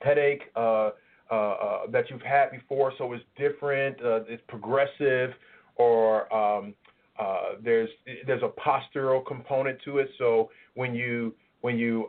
headache. 0.00 0.42
Uh, 0.56 0.90
uh, 1.32 1.34
uh, 1.34 1.78
that 1.90 2.10
you've 2.10 2.20
had 2.20 2.50
before, 2.50 2.92
so 2.98 3.10
it's 3.14 3.24
different, 3.38 3.96
uh, 4.04 4.20
it's 4.28 4.42
progressive, 4.48 5.30
or 5.76 6.30
um, 6.30 6.74
there's 7.64 7.88
there's 8.26 8.42
a 8.42 8.50
postural 8.60 9.24
component 9.24 9.78
to 9.82 9.96
it. 9.96 10.10
So 10.18 10.50
when 10.74 10.94
you 10.94 11.34
when 11.62 11.78
you 11.78 12.06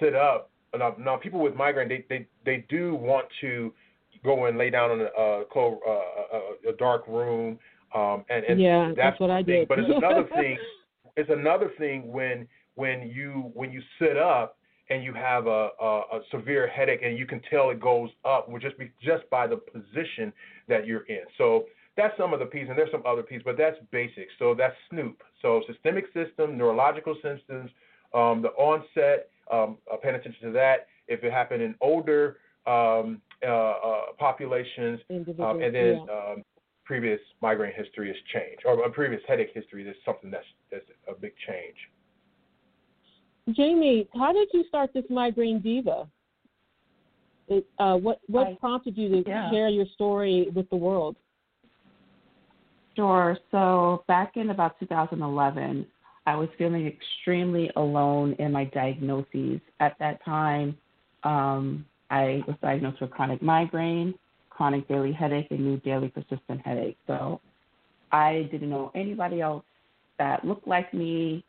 sit 0.00 0.14
up, 0.14 0.50
now, 0.78 0.94
now 1.00 1.16
people 1.16 1.40
with 1.40 1.56
migraine 1.56 1.88
they, 1.88 2.04
they 2.08 2.28
they 2.46 2.64
do 2.68 2.94
want 2.94 3.26
to 3.40 3.74
go 4.22 4.44
and 4.44 4.56
lay 4.56 4.70
down 4.70 4.92
in 4.92 5.00
a, 5.00 5.20
a, 5.20 5.44
cold, 5.52 5.80
a 6.68 6.72
dark 6.78 7.02
room, 7.08 7.58
um, 7.94 8.24
and, 8.30 8.44
and 8.44 8.60
yeah, 8.60 8.86
that's, 8.88 8.96
that's 8.96 9.20
what 9.20 9.30
I 9.30 9.42
thing. 9.42 9.60
did. 9.60 9.68
But 9.68 9.78
it's 9.78 9.90
another 9.94 10.28
thing. 10.34 10.58
It's 11.16 11.30
another 11.30 11.70
thing 11.78 12.10
when 12.10 12.48
when 12.74 13.10
you 13.14 13.50
when 13.54 13.70
you 13.70 13.82
sit 13.98 14.16
up 14.16 14.56
and 14.90 15.04
you 15.04 15.14
have 15.14 15.46
a, 15.46 15.68
a, 15.80 16.00
a, 16.12 16.20
severe 16.30 16.66
headache 16.66 17.00
and 17.02 17.16
you 17.16 17.26
can 17.26 17.40
tell 17.48 17.70
it 17.70 17.80
goes 17.80 18.10
up 18.24 18.48
just 18.60 18.76
be, 18.78 18.90
just 19.00 19.28
by 19.30 19.46
the 19.46 19.56
position 19.56 20.32
that 20.68 20.86
you're 20.86 21.06
in. 21.06 21.22
So 21.38 21.64
that's 21.96 22.16
some 22.18 22.32
of 22.32 22.40
the 22.40 22.46
pieces, 22.46 22.68
and 22.70 22.78
there's 22.78 22.90
some 22.90 23.02
other 23.06 23.22
pieces, 23.22 23.42
but 23.44 23.56
that's 23.56 23.76
basic. 23.90 24.28
So 24.38 24.54
that's 24.54 24.74
Snoop. 24.90 25.22
So 25.40 25.62
systemic 25.66 26.06
system, 26.12 26.56
neurological 26.56 27.16
symptoms, 27.22 27.70
um, 28.14 28.42
the 28.42 28.48
onset, 28.58 29.28
um, 29.50 29.78
uh, 29.92 29.96
paying 29.96 30.14
attention 30.14 30.42
to 30.48 30.52
that. 30.52 30.88
If 31.08 31.24
it 31.24 31.32
happened 31.32 31.62
in 31.62 31.74
older 31.80 32.38
um, 32.66 33.20
uh, 33.46 33.50
uh, 33.50 34.00
populations, 34.18 35.00
um, 35.10 35.62
and 35.62 35.74
then 35.74 36.06
yeah. 36.06 36.34
Previous 36.84 37.20
migraine 37.40 37.72
history 37.76 38.08
has 38.08 38.16
changed, 38.32 38.62
or 38.64 38.82
a 38.84 38.90
previous 38.90 39.22
headache 39.28 39.50
history, 39.54 39.84
there's 39.84 39.96
something 40.04 40.30
that's 40.30 40.46
that's 40.70 40.84
a 41.08 41.14
big 41.14 41.32
change. 41.46 41.76
Jaime, 43.56 44.08
how 44.14 44.32
did 44.32 44.48
you 44.52 44.64
start 44.68 44.90
this 44.92 45.04
migraine 45.10 45.60
diva? 45.60 46.08
It, 47.48 47.66
uh, 47.78 47.96
what 47.96 48.20
what 48.26 48.46
I, 48.48 48.54
prompted 48.54 48.96
you 48.96 49.22
to 49.22 49.28
yeah. 49.28 49.50
share 49.50 49.68
your 49.68 49.86
story 49.94 50.48
with 50.54 50.68
the 50.70 50.76
world? 50.76 51.16
Sure. 52.96 53.36
So 53.50 54.04
back 54.06 54.36
in 54.36 54.50
about 54.50 54.78
2011, 54.80 55.86
I 56.26 56.36
was 56.36 56.48
feeling 56.58 56.86
extremely 56.86 57.70
alone 57.76 58.36
in 58.38 58.52
my 58.52 58.64
diagnoses. 58.64 59.60
At 59.80 59.96
that 59.98 60.24
time, 60.24 60.76
um, 61.24 61.84
I 62.10 62.42
was 62.46 62.56
diagnosed 62.62 63.00
with 63.00 63.10
chronic 63.10 63.42
migraine, 63.42 64.14
chronic 64.62 64.86
daily 64.86 65.10
headache, 65.10 65.48
and 65.50 65.58
new 65.58 65.76
daily 65.78 66.06
persistent 66.06 66.60
headache. 66.64 66.96
So 67.08 67.40
I 68.12 68.48
didn't 68.52 68.70
know 68.70 68.92
anybody 68.94 69.40
else 69.40 69.64
that 70.20 70.44
looked 70.44 70.68
like 70.68 70.94
me 70.94 71.44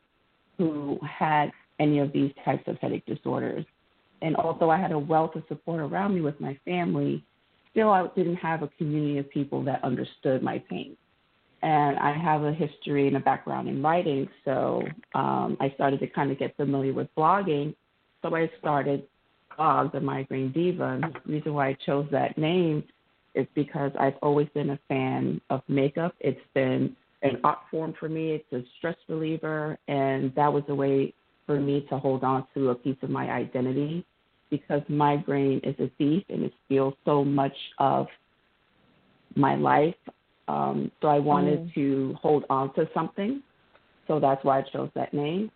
who 0.58 0.98
had 1.08 1.52
any 1.80 2.00
of 2.00 2.12
these 2.12 2.32
types 2.44 2.64
of 2.66 2.80
headache 2.80 3.06
disorders. 3.06 3.66
And 4.24 4.36
although 4.36 4.72
I 4.72 4.80
had 4.80 4.92
a 4.92 4.98
wealth 4.98 5.36
of 5.36 5.44
support 5.48 5.80
around 5.80 6.16
me 6.16 6.22
with 6.22 6.42
my 6.42 6.58
family, 6.66 7.24
still 7.70 7.92
I 7.92 8.08
didn't 8.16 8.38
have 8.38 8.64
a 8.64 8.68
community 8.80 9.20
of 9.20 9.30
people 9.30 9.64
that 9.66 9.84
understood 9.84 10.42
my 10.42 10.58
pain. 10.68 10.98
And 11.62 12.00
I 12.00 12.18
have 12.18 12.42
a 12.42 12.52
history 12.52 13.08
and 13.08 13.18
a 13.18 13.20
background 13.20 13.70
in 13.70 13.84
writing, 13.84 14.28
so 14.44 14.82
um, 15.14 15.56
I 15.60 15.72
started 15.76 16.00
to 16.00 16.08
kind 16.08 16.32
of 16.32 16.40
get 16.40 16.58
familiar 16.58 16.94
with 16.94 17.10
blogging. 17.16 17.76
So 18.24 18.36
I 18.36 18.50
started 18.60 19.04
blog, 19.56 19.92
The 19.92 20.00
Migraine 20.00 20.52
Diva. 20.52 21.00
And 21.02 21.04
the 21.04 21.32
reason 21.32 21.54
why 21.54 21.68
I 21.70 21.78
chose 21.86 22.08
that 22.12 22.40
name 22.40 22.84
is 23.36 23.48
because 23.56 23.92
I've 24.00 24.16
always 24.22 24.48
been 24.54 24.72
a 24.72 24.80
fan 24.88 25.42
of 25.50 25.62
makeup. 25.68 26.16
It's 26.20 26.40
been 26.54 26.96
an 27.24 27.38
art 27.44 27.60
form 27.72 27.94
for 28.00 28.10
me, 28.10 28.32
it's 28.32 28.52
a 28.52 28.68
stress 28.78 28.98
reliever, 29.08 29.78
and 29.88 30.34
that 30.36 30.52
was 30.52 30.64
a 30.68 30.76
way 30.76 31.14
for 31.46 31.60
me 31.60 31.86
to 31.90 31.98
hold 31.98 32.24
on 32.24 32.46
to 32.54 32.70
a 32.70 32.76
piece 32.76 32.98
of 33.02 33.10
my 33.10 33.30
identity 33.32 34.06
because 34.50 34.82
my 34.88 35.18
brain 35.18 35.60
is 35.64 35.76
a 35.80 35.90
thief 35.98 36.24
and 36.30 36.44
it 36.44 36.54
steals 36.66 36.94
so 37.06 37.24
much 37.24 37.56
of 37.80 38.08
my 39.36 39.56
life. 39.56 39.96
Um, 40.48 40.92
so 41.02 41.08
I 41.08 41.20
wanted 41.20 41.60
mm. 41.60 41.74
to 41.74 42.16
hold 42.22 42.46
on 42.50 42.74
to 42.76 42.88
something. 42.94 43.42
So 44.08 44.20
that's 44.20 44.44
why 44.44 44.60
I 44.60 44.62
chose 44.72 44.90
that 44.96 45.14
name. 45.14 45.50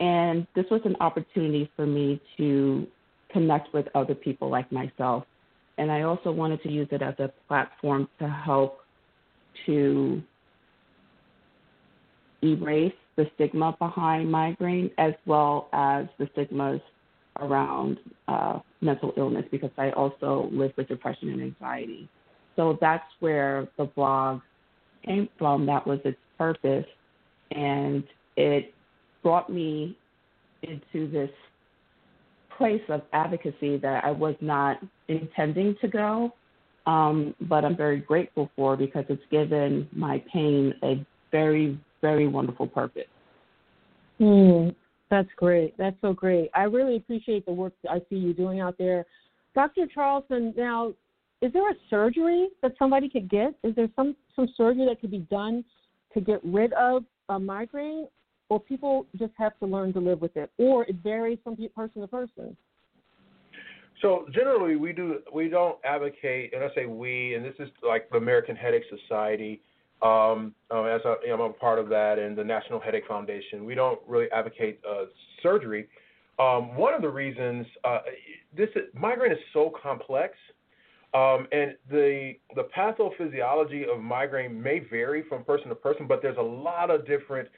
And 0.00 0.46
this 0.54 0.66
was 0.70 0.80
an 0.84 0.94
opportunity 1.00 1.70
for 1.74 1.86
me 1.86 2.20
to 2.36 2.86
connect 3.32 3.72
with 3.74 3.86
other 3.94 4.14
people 4.14 4.48
like 4.50 4.70
myself. 4.70 5.24
And 5.78 5.90
I 5.90 6.02
also 6.02 6.32
wanted 6.32 6.62
to 6.64 6.70
use 6.70 6.88
it 6.90 7.02
as 7.02 7.14
a 7.18 7.30
platform 7.46 8.08
to 8.18 8.28
help 8.28 8.80
to 9.66 10.20
erase 12.42 12.92
the 13.16 13.26
stigma 13.34 13.76
behind 13.78 14.30
migraine 14.30 14.90
as 14.98 15.12
well 15.26 15.68
as 15.72 16.06
the 16.18 16.28
stigmas 16.32 16.80
around 17.40 17.98
uh, 18.26 18.58
mental 18.80 19.12
illness 19.16 19.44
because 19.50 19.70
I 19.78 19.90
also 19.90 20.48
live 20.52 20.72
with 20.76 20.88
depression 20.88 21.30
and 21.30 21.42
anxiety. 21.42 22.08
So 22.56 22.76
that's 22.80 23.04
where 23.20 23.68
the 23.76 23.84
blog 23.84 24.40
came 25.04 25.28
from. 25.38 25.66
That 25.66 25.86
was 25.86 26.00
its 26.04 26.18
purpose. 26.36 26.86
And 27.52 28.04
it 28.36 28.74
brought 29.22 29.50
me 29.50 29.96
into 30.62 31.10
this 31.10 31.30
place 32.58 32.82
of 32.88 33.02
advocacy 33.12 33.78
that 33.78 34.04
I 34.04 34.10
was 34.10 34.34
not 34.40 34.78
intending 35.06 35.76
to 35.80 35.88
go, 35.88 36.34
um, 36.86 37.34
but 37.42 37.64
I'm 37.64 37.76
very 37.76 38.00
grateful 38.00 38.50
for 38.56 38.76
because 38.76 39.04
it's 39.08 39.22
given 39.30 39.88
my 39.92 40.22
pain 40.32 40.74
a 40.82 41.06
very, 41.30 41.78
very 42.02 42.26
wonderful 42.26 42.66
purpose. 42.66 43.04
Mm, 44.20 44.74
that's 45.10 45.28
great. 45.36 45.76
That's 45.78 45.96
so 46.00 46.12
great. 46.12 46.50
I 46.54 46.64
really 46.64 46.96
appreciate 46.96 47.46
the 47.46 47.52
work 47.52 47.72
I 47.88 48.00
see 48.10 48.16
you 48.16 48.34
doing 48.34 48.60
out 48.60 48.76
there. 48.76 49.06
Dr. 49.54 49.86
Charleston, 49.92 50.52
now, 50.56 50.92
is 51.40 51.52
there 51.52 51.70
a 51.70 51.74
surgery 51.88 52.48
that 52.62 52.72
somebody 52.78 53.08
could 53.08 53.30
get? 53.30 53.54
Is 53.62 53.74
there 53.76 53.88
some, 53.94 54.16
some 54.34 54.48
surgery 54.56 54.86
that 54.86 55.00
could 55.00 55.10
be 55.10 55.26
done 55.30 55.64
to 56.14 56.20
get 56.20 56.40
rid 56.44 56.72
of 56.72 57.04
a 57.28 57.38
migraine? 57.38 58.08
Or 58.50 58.58
people 58.58 59.06
just 59.16 59.32
have 59.36 59.58
to 59.58 59.66
learn 59.66 59.92
to 59.92 60.00
live 60.00 60.20
with 60.20 60.36
it, 60.36 60.50
or 60.56 60.84
it 60.84 60.96
varies 61.02 61.38
from 61.44 61.56
person 61.74 62.00
to 62.00 62.08
person. 62.08 62.56
So 64.00 64.26
generally, 64.32 64.76
we 64.76 64.92
do 64.92 65.18
we 65.32 65.48
don't 65.48 65.76
advocate, 65.84 66.54
and 66.54 66.64
I 66.64 66.68
say 66.74 66.86
we, 66.86 67.34
and 67.34 67.44
this 67.44 67.54
is 67.58 67.68
like 67.86 68.08
the 68.10 68.16
American 68.16 68.56
Headache 68.56 68.84
Society 68.88 69.60
um, 70.00 70.54
um, 70.70 70.86
as 70.86 71.00
know, 71.04 71.34
I'm 71.34 71.40
a 71.40 71.50
part 71.50 71.80
of 71.80 71.88
that, 71.88 72.18
and 72.18 72.36
the 72.36 72.44
National 72.44 72.78
Headache 72.78 73.06
Foundation. 73.08 73.64
We 73.64 73.74
don't 73.74 73.98
really 74.06 74.30
advocate 74.30 74.80
uh, 74.88 75.06
surgery. 75.42 75.88
Um, 76.38 76.76
one 76.76 76.94
of 76.94 77.02
the 77.02 77.08
reasons 77.08 77.66
uh, 77.82 78.00
this 78.56 78.68
is, 78.76 78.82
migraine 78.94 79.32
is 79.32 79.38
so 79.52 79.72
complex, 79.82 80.34
um, 81.14 81.48
and 81.50 81.74
the 81.90 82.34
the 82.54 82.68
pathophysiology 82.76 83.92
of 83.92 84.00
migraine 84.00 84.62
may 84.62 84.78
vary 84.78 85.24
from 85.28 85.42
person 85.42 85.68
to 85.68 85.74
person, 85.74 86.06
but 86.06 86.22
there's 86.22 86.38
a 86.38 86.42
lot 86.42 86.90
of 86.90 87.04
different 87.04 87.48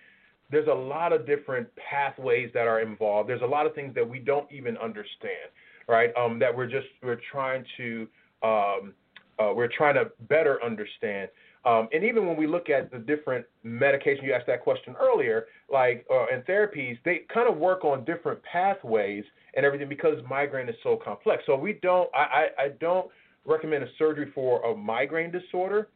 there's 0.50 0.68
a 0.68 0.74
lot 0.74 1.12
of 1.12 1.26
different 1.26 1.68
pathways 1.76 2.50
that 2.54 2.66
are 2.66 2.80
involved. 2.80 3.28
There's 3.28 3.42
a 3.42 3.46
lot 3.46 3.66
of 3.66 3.74
things 3.74 3.94
that 3.94 4.08
we 4.08 4.18
don't 4.18 4.50
even 4.50 4.76
understand, 4.76 5.50
right? 5.88 6.10
Um, 6.16 6.38
that 6.38 6.54
we're 6.54 6.66
just 6.66 6.86
we're 7.02 7.20
trying 7.30 7.64
to 7.76 8.08
um, 8.42 8.94
uh, 9.38 9.52
we're 9.54 9.68
trying 9.68 9.94
to 9.94 10.10
better 10.28 10.62
understand. 10.62 11.28
Um, 11.64 11.88
and 11.92 12.02
even 12.04 12.26
when 12.26 12.36
we 12.36 12.46
look 12.46 12.70
at 12.70 12.90
the 12.90 12.98
different 12.98 13.44
medication, 13.62 14.24
you 14.24 14.32
asked 14.32 14.46
that 14.46 14.62
question 14.62 14.94
earlier, 14.98 15.46
like 15.70 16.06
uh, 16.10 16.26
and 16.32 16.44
therapies, 16.46 16.98
they 17.04 17.22
kind 17.32 17.48
of 17.48 17.58
work 17.58 17.84
on 17.84 18.04
different 18.04 18.42
pathways 18.42 19.24
and 19.54 19.66
everything 19.66 19.88
because 19.88 20.16
migraine 20.28 20.68
is 20.68 20.74
so 20.82 20.98
complex. 21.02 21.42
So 21.44 21.56
we 21.56 21.74
don't, 21.82 22.08
I, 22.14 22.18
I, 22.58 22.62
I 22.64 22.68
don't 22.80 23.10
recommend 23.44 23.84
a 23.84 23.88
surgery 23.98 24.30
for 24.34 24.62
a 24.70 24.76
migraine 24.76 25.30
disorder. 25.30 25.88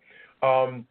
Um, 0.42 0.86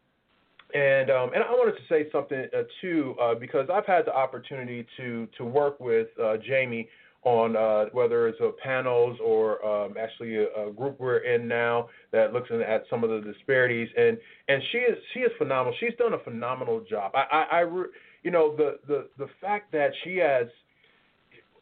and 0.72 1.10
um, 1.10 1.30
and 1.34 1.44
I 1.44 1.50
wanted 1.50 1.72
to 1.72 1.86
say 1.88 2.10
something 2.10 2.46
uh, 2.56 2.62
too 2.80 3.14
uh, 3.20 3.34
because 3.34 3.68
I've 3.72 3.86
had 3.86 4.06
the 4.06 4.14
opportunity 4.14 4.86
to 4.96 5.28
to 5.38 5.44
work 5.44 5.78
with 5.80 6.08
uh, 6.22 6.36
Jaime 6.46 6.88
on 7.24 7.56
uh, 7.56 7.86
whether 7.92 8.28
it's 8.28 8.40
a 8.40 8.50
panels 8.62 9.18
or 9.22 9.64
um, 9.64 9.94
actually 9.98 10.36
a, 10.36 10.68
a, 10.68 10.72
group 10.72 11.00
we're 11.00 11.18
in 11.18 11.48
now 11.48 11.88
that 12.12 12.34
looks 12.34 12.50
at 12.50 12.84
some 12.90 13.02
of 13.02 13.08
the 13.08 13.32
disparities. 13.32 13.88
And 13.96 14.18
and 14.48 14.62
she 14.70 14.78
is 14.78 14.98
she 15.12 15.20
is 15.20 15.32
phenomenal. 15.38 15.74
She's 15.80 15.96
done 15.98 16.12
a 16.12 16.18
phenomenal 16.18 16.84
job. 16.88 17.12
I, 17.14 17.24
I, 17.32 17.60
I 17.62 17.84
you 18.22 18.30
know 18.30 18.54
the 18.56 18.78
the 18.86 19.08
the 19.18 19.28
fact 19.40 19.72
that 19.72 19.90
she 20.02 20.16
has 20.16 20.46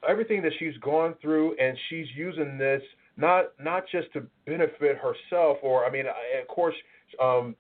everything 0.09 0.43
that 0.43 0.53
she's 0.59 0.77
gone 0.79 1.15
through 1.23 1.57
and 1.59 1.77
she's 1.89 2.07
using 2.17 2.59
this 2.59 2.83
not 3.17 3.53
not 3.61 3.85
just 3.93 4.13
to 4.15 4.27
benefit 4.47 4.97
herself 4.97 5.59
or 5.63 5.85
I 5.85 5.91
mean 5.91 6.07
of 6.07 6.49
course 6.49 6.75
um, 7.23 7.55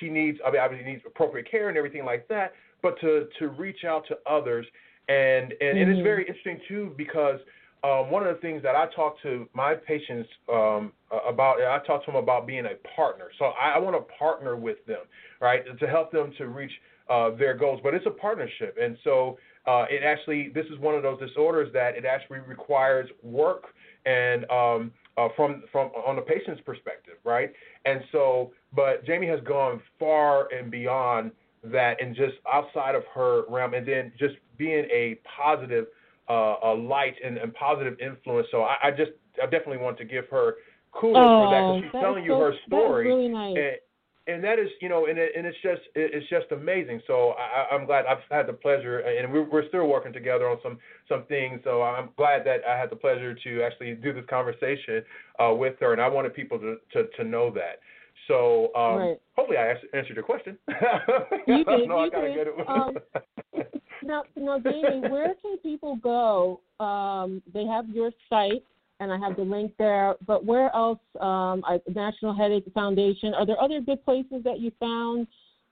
she 0.00 0.08
needs 0.08 0.38
I 0.46 0.50
mean 0.50 0.60
obviously 0.60 0.90
needs 0.90 1.02
appropriate 1.06 1.50
care 1.50 1.68
and 1.68 1.78
everything 1.78 2.04
like 2.04 2.28
that, 2.28 2.52
but 2.82 2.98
to 3.00 3.28
to 3.38 3.48
reach 3.48 3.84
out 3.84 4.04
to 4.08 4.18
others 4.30 4.66
and 5.08 5.52
and, 5.52 5.52
mm-hmm. 5.52 5.78
and 5.78 5.90
it's 5.90 5.96
mm-hmm. 5.96 6.04
very 6.04 6.26
interesting 6.26 6.60
too 6.68 6.94
because 6.96 7.40
um, 7.84 8.10
one 8.10 8.26
of 8.26 8.34
the 8.34 8.40
things 8.40 8.62
that 8.64 8.74
I 8.74 8.86
talk 8.94 9.20
to 9.22 9.48
my 9.54 9.74
patients 9.74 10.28
um, 10.52 10.92
about, 11.28 11.60
I 11.60 11.78
talk 11.86 12.04
to 12.06 12.12
them 12.12 12.20
about 12.20 12.44
being 12.46 12.66
a 12.66 12.74
partner. 12.96 13.26
So 13.38 13.46
I, 13.46 13.76
I 13.76 13.78
want 13.78 13.94
to 13.96 14.14
partner 14.18 14.56
with 14.56 14.84
them, 14.86 15.02
right, 15.40 15.62
to 15.78 15.86
help 15.86 16.10
them 16.10 16.32
to 16.38 16.48
reach 16.48 16.72
uh, 17.08 17.30
their 17.36 17.54
goals. 17.56 17.80
But 17.82 17.94
it's 17.94 18.06
a 18.06 18.10
partnership, 18.10 18.76
and 18.80 18.98
so 19.04 19.38
uh, 19.66 19.84
it 19.90 20.02
actually 20.02 20.50
this 20.54 20.66
is 20.66 20.78
one 20.80 20.94
of 20.96 21.02
those 21.02 21.20
disorders 21.20 21.72
that 21.72 21.94
it 21.94 22.04
actually 22.04 22.40
requires 22.40 23.08
work 23.22 23.64
and 24.06 24.44
um, 24.50 24.92
uh, 25.18 25.28
from 25.34 25.64
from 25.72 25.88
on 26.06 26.16
the 26.16 26.22
patient's 26.22 26.60
perspective, 26.62 27.14
right? 27.24 27.52
And 27.84 28.00
so, 28.12 28.52
but 28.74 29.02
Jaime 29.06 29.26
has 29.26 29.40
gone 29.40 29.80
far 29.98 30.48
and 30.52 30.70
beyond 30.70 31.32
that 31.64 32.00
and 32.00 32.14
just 32.14 32.34
outside 32.52 32.94
of 32.94 33.02
her 33.14 33.42
realm 33.48 33.74
and 33.74 33.86
then 33.86 34.12
just 34.18 34.34
being 34.56 34.84
a 34.92 35.18
positive 35.36 35.86
uh, 36.28 36.56
a 36.62 36.72
light 36.74 37.14
and, 37.24 37.38
and 37.38 37.52
positive 37.54 37.96
influence. 38.00 38.46
So 38.50 38.62
I, 38.62 38.76
I, 38.84 38.90
just 38.90 39.12
I 39.42 39.46
definitely 39.46 39.78
want 39.78 39.96
to 39.98 40.04
give 40.04 40.26
her 40.30 40.56
kudos 40.92 41.16
oh, 41.16 41.44
for 41.44 41.50
that 41.50 41.80
because 41.80 41.92
she's 41.92 42.00
telling 42.00 42.24
you 42.24 42.32
her 42.34 42.52
story. 42.66 43.06
Really 43.06 43.28
nice. 43.28 43.56
and, 43.56 43.76
and 44.28 44.44
that 44.44 44.58
is, 44.58 44.68
you 44.80 44.88
know, 44.88 45.06
and, 45.06 45.18
it, 45.18 45.32
and 45.36 45.46
it's 45.46 45.56
just 45.62 45.80
it's 45.94 46.28
just 46.28 46.52
amazing. 46.52 47.00
So 47.06 47.30
I, 47.30 47.74
I'm 47.74 47.86
glad 47.86 48.04
I've 48.06 48.18
had 48.30 48.46
the 48.46 48.52
pleasure, 48.52 49.00
and 49.00 49.32
we're, 49.32 49.48
we're 49.48 49.66
still 49.68 49.86
working 49.86 50.12
together 50.12 50.48
on 50.48 50.58
some 50.62 50.78
some 51.08 51.24
things. 51.24 51.60
So 51.64 51.82
I'm 51.82 52.10
glad 52.16 52.44
that 52.44 52.60
I 52.68 52.78
had 52.78 52.90
the 52.90 52.96
pleasure 52.96 53.34
to 53.34 53.62
actually 53.62 53.94
do 53.94 54.12
this 54.12 54.24
conversation 54.28 55.02
uh, 55.38 55.54
with 55.54 55.74
her, 55.80 55.92
and 55.92 56.00
I 56.00 56.08
wanted 56.08 56.34
people 56.34 56.58
to, 56.58 56.76
to, 56.92 57.08
to 57.16 57.24
know 57.24 57.50
that. 57.54 57.80
So 58.28 58.68
um, 58.76 58.98
right. 58.98 59.20
hopefully 59.36 59.56
I 59.56 59.74
answered 59.96 60.14
your 60.14 60.24
question. 60.24 60.58
You 61.46 61.64
did. 61.64 61.88
no, 61.88 62.04
you 62.04 62.10
did. 62.44 62.48
Um, 62.68 62.96
now, 64.02 64.22
now, 64.36 64.60
Jaime, 64.60 65.08
where 65.08 65.34
can 65.40 65.56
people 65.62 65.96
go? 65.96 66.60
Um, 66.78 67.42
they 67.54 67.64
have 67.64 67.88
your 67.88 68.10
site, 68.28 68.64
and 69.00 69.12
I 69.12 69.18
have 69.18 69.36
the 69.36 69.42
link 69.42 69.72
there. 69.78 70.16
But 70.26 70.44
where 70.44 70.74
else? 70.74 70.98
Um, 71.20 71.62
I, 71.64 71.80
National 71.88 72.34
Headache 72.34 72.64
Foundation. 72.74 73.34
Are 73.34 73.46
there 73.46 73.60
other 73.60 73.80
good 73.80 74.04
places 74.04 74.42
that 74.44 74.60
you 74.60 74.72
found 74.80 75.26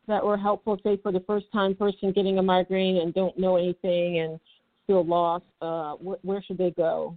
that 0.07 0.25
were 0.25 0.37
helpful, 0.37 0.79
say, 0.85 0.97
for 1.03 1.11
the 1.13 1.21
first 1.27 1.47
time 1.53 1.75
person 1.75 2.13
getting 2.13 2.39
a 2.39 2.43
migraine 2.43 2.99
and 2.99 3.13
don't 3.13 3.37
know 3.39 3.57
anything 3.57 4.21
and 4.21 4.39
feel 4.87 5.05
lost? 5.05 5.45
Uh, 5.61 5.95
wh- 5.95 6.25
where 6.25 6.43
should 6.43 6.59
they 6.59 6.71
go? 6.71 7.17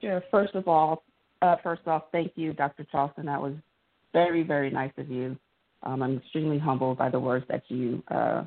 Sure. 0.00 0.22
First 0.30 0.54
of 0.54 0.68
all, 0.68 1.02
uh, 1.42 1.56
first 1.62 1.82
off, 1.86 2.04
thank 2.12 2.32
you, 2.36 2.52
Dr. 2.54 2.86
Charleston. 2.90 3.26
That 3.26 3.40
was 3.40 3.54
very, 4.12 4.42
very 4.42 4.70
nice 4.70 4.92
of 4.96 5.10
you. 5.10 5.36
Um, 5.82 6.02
I'm 6.02 6.16
extremely 6.16 6.58
humbled 6.58 6.96
by 6.96 7.10
the 7.10 7.20
words 7.20 7.44
that 7.48 7.62
you 7.68 8.02
uh, 8.08 8.44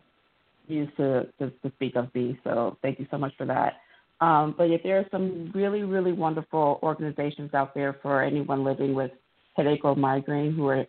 used 0.68 0.96
to, 0.98 1.28
to, 1.40 1.52
to 1.52 1.72
speak 1.76 1.96
of 1.96 2.14
me. 2.16 2.40
So 2.44 2.78
thank 2.82 3.00
you 3.00 3.06
so 3.12 3.18
much 3.18 3.34
for 3.38 3.46
that. 3.46 3.74
Um, 4.20 4.56
but 4.58 4.72
if 4.72 4.82
there 4.84 4.98
are 4.98 5.06
some 5.12 5.52
really, 5.54 5.84
really 5.84 6.12
wonderful 6.12 6.80
organizations 6.82 7.54
out 7.54 7.76
there 7.76 7.98
for 8.02 8.24
anyone 8.24 8.64
living 8.64 8.96
with 8.96 9.12
headache 9.56 9.86
or 9.86 9.96
migraine 9.96 10.54
who 10.54 10.66
are 10.68 10.88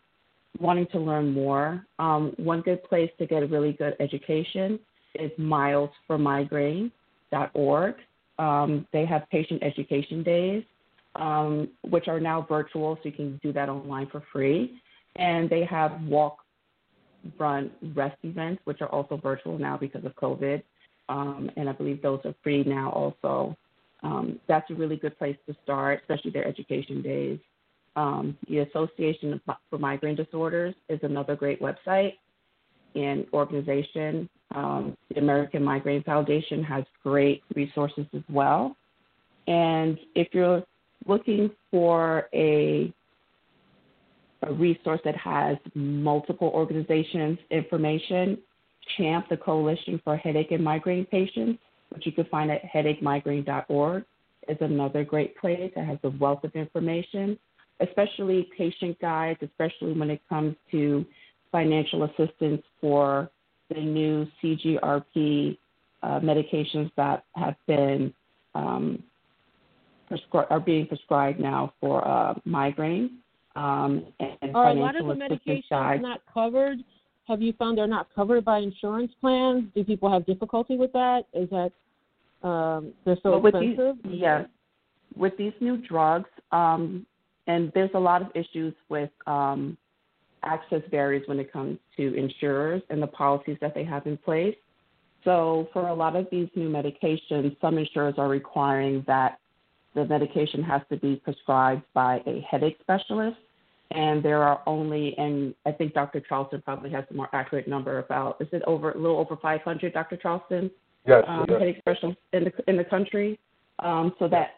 wanting 0.58 0.86
to 0.92 0.98
learn 0.98 1.30
more, 1.32 1.84
um, 1.98 2.32
one 2.38 2.62
good 2.62 2.82
place 2.84 3.10
to 3.18 3.26
get 3.26 3.42
a 3.42 3.46
really 3.46 3.72
good 3.72 3.94
education 4.00 4.80
is 5.14 5.30
milesformigraine.org. 5.38 7.94
Um, 8.38 8.86
they 8.92 9.04
have 9.04 9.28
patient 9.30 9.62
education 9.62 10.22
days, 10.22 10.64
um, 11.16 11.68
which 11.82 12.08
are 12.08 12.20
now 12.20 12.46
virtual, 12.48 12.96
so 12.96 13.02
you 13.04 13.12
can 13.12 13.38
do 13.42 13.52
that 13.52 13.68
online 13.68 14.08
for 14.10 14.22
free. 14.32 14.80
And 15.16 15.50
they 15.50 15.64
have 15.64 16.00
walk, 16.02 16.38
run, 17.38 17.70
rest 17.94 18.16
events, 18.22 18.62
which 18.64 18.80
are 18.80 18.88
also 18.88 19.18
virtual 19.18 19.58
now 19.58 19.76
because 19.76 20.02
of 20.04 20.14
COVID 20.14 20.62
um, 21.08 21.50
and 21.56 21.68
I 21.68 21.72
believe 21.72 22.02
those 22.02 22.20
are 22.24 22.34
free 22.42 22.64
now 22.64 22.90
also. 22.90 23.56
Um, 24.02 24.38
that's 24.46 24.70
a 24.70 24.74
really 24.74 24.96
good 24.96 25.18
place 25.18 25.36
to 25.48 25.56
start, 25.64 26.00
especially 26.00 26.30
their 26.30 26.46
education 26.46 27.02
days. 27.02 27.38
Um, 27.96 28.36
the 28.48 28.58
Association 28.58 29.40
for 29.70 29.78
Migraine 29.78 30.14
Disorders 30.14 30.74
is 30.88 31.00
another 31.02 31.34
great 31.34 31.60
website 31.60 32.12
and 32.94 33.26
organization. 33.32 34.28
Um, 34.54 34.96
the 35.12 35.18
American 35.20 35.64
Migraine 35.64 36.04
Foundation 36.04 36.62
has 36.62 36.84
great 37.02 37.42
resources 37.54 38.06
as 38.14 38.22
well. 38.30 38.76
And 39.46 39.98
if 40.14 40.28
you're 40.32 40.62
looking 41.06 41.50
for 41.70 42.28
a 42.34 42.92
a 44.42 44.52
resource 44.52 45.00
that 45.04 45.16
has 45.16 45.56
multiple 45.74 46.48
organizations 46.54 47.38
information, 47.50 48.38
CHAMP, 48.96 49.28
the 49.28 49.36
Coalition 49.36 50.00
for 50.04 50.16
Headache 50.16 50.50
and 50.50 50.62
Migraine 50.62 51.06
Patients, 51.06 51.58
which 51.90 52.06
you 52.06 52.12
can 52.12 52.24
find 52.26 52.50
at 52.50 52.62
headachemigraine.org, 52.64 54.04
is 54.48 54.56
another 54.60 55.04
great 55.04 55.36
place 55.36 55.70
that 55.74 55.84
has 55.84 55.98
a 56.04 56.10
wealth 56.10 56.44
of 56.44 56.54
information, 56.54 57.38
especially 57.80 58.48
patient 58.56 58.98
guides, 59.00 59.38
especially 59.42 59.92
when 59.92 60.10
it 60.10 60.20
comes 60.28 60.54
to 60.70 61.04
financial 61.52 62.04
assistance 62.04 62.62
for 62.80 63.30
the 63.68 63.80
new 63.80 64.26
CGRP 64.42 65.58
uh, 66.02 66.20
medications 66.20 66.90
that 66.96 67.24
have 67.34 67.56
been 67.66 68.12
um, 68.54 69.02
prescri- 70.10 70.46
are 70.50 70.60
being 70.60 70.86
prescribed 70.86 71.40
now 71.40 71.72
for 71.80 72.06
uh, 72.06 72.34
migraine. 72.44 73.18
Um, 73.56 74.06
and 74.20 74.54
are 74.54 74.70
a 74.70 74.74
lot 74.74 74.96
of 74.96 75.06
the 75.06 75.14
medications 75.14 75.68
guides. 75.68 76.02
not 76.02 76.20
covered 76.32 76.78
have 77.28 77.42
you 77.42 77.52
found 77.58 77.78
they're 77.78 77.86
not 77.86 78.08
covered 78.14 78.44
by 78.44 78.58
insurance 78.58 79.12
plans? 79.20 79.64
Do 79.74 79.84
people 79.84 80.10
have 80.10 80.24
difficulty 80.26 80.76
with 80.76 80.92
that? 80.92 81.26
Is 81.34 81.48
that 81.50 81.72
um, 82.46 82.92
they're 83.04 83.18
so 83.22 83.38
with 83.38 83.54
expensive? 83.54 83.96
These, 84.02 84.20
yes. 84.20 84.46
With 85.16 85.36
these 85.36 85.52
new 85.60 85.76
drugs, 85.76 86.30
um, 86.52 87.06
and 87.46 87.70
there's 87.74 87.90
a 87.94 87.98
lot 87.98 88.22
of 88.22 88.28
issues 88.34 88.74
with 88.88 89.10
um, 89.26 89.76
access 90.42 90.82
varies 90.90 91.22
when 91.26 91.38
it 91.38 91.52
comes 91.52 91.78
to 91.96 92.14
insurers 92.14 92.82
and 92.90 93.02
the 93.02 93.06
policies 93.06 93.58
that 93.60 93.74
they 93.74 93.84
have 93.84 94.06
in 94.06 94.16
place. 94.16 94.56
So, 95.24 95.68
for 95.72 95.88
a 95.88 95.94
lot 95.94 96.14
of 96.16 96.26
these 96.30 96.48
new 96.54 96.70
medications, 96.70 97.56
some 97.60 97.76
insurers 97.76 98.14
are 98.18 98.28
requiring 98.28 99.04
that 99.06 99.38
the 99.94 100.04
medication 100.06 100.62
has 100.62 100.82
to 100.90 100.96
be 100.96 101.16
prescribed 101.16 101.82
by 101.92 102.22
a 102.26 102.40
headache 102.48 102.78
specialist 102.80 103.38
and 103.90 104.22
there 104.22 104.42
are 104.42 104.60
only, 104.66 105.16
and 105.16 105.54
I 105.64 105.72
think 105.72 105.94
Dr. 105.94 106.20
Charleston 106.20 106.62
probably 106.62 106.90
has 106.90 107.04
a 107.10 107.14
more 107.14 107.28
accurate 107.32 107.66
number 107.66 107.98
about, 107.98 108.36
is 108.40 108.48
it 108.52 108.62
over 108.66 108.92
a 108.92 108.98
little 108.98 109.18
over 109.18 109.36
500, 109.36 109.92
Dr. 109.92 110.16
Charleston? 110.16 110.70
Yes. 111.06 111.24
Um, 111.26 111.46
yes. 111.48 111.58
Headache 111.58 111.78
specialists 111.78 112.20
in 112.32 112.44
the 112.44 112.52
in 112.66 112.76
the 112.76 112.84
country, 112.84 113.38
um, 113.78 114.12
so 114.18 114.28
that 114.28 114.56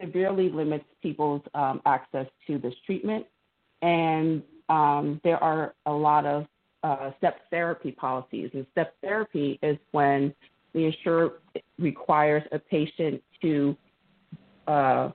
severely 0.00 0.48
limits 0.48 0.84
people's 1.00 1.42
um, 1.54 1.80
access 1.86 2.26
to 2.48 2.58
this 2.58 2.74
treatment, 2.84 3.24
and 3.82 4.42
um, 4.68 5.20
there 5.22 5.42
are 5.44 5.74
a 5.86 5.92
lot 5.92 6.26
of 6.26 6.46
uh, 6.82 7.10
step 7.18 7.42
therapy 7.50 7.92
policies. 7.92 8.50
And 8.54 8.66
step 8.72 8.94
therapy 9.00 9.60
is 9.62 9.76
when 9.92 10.34
the 10.74 10.86
insurer 10.86 11.34
requires 11.78 12.42
a 12.50 12.58
patient 12.58 13.22
to 13.42 13.76
uh, 14.66 15.10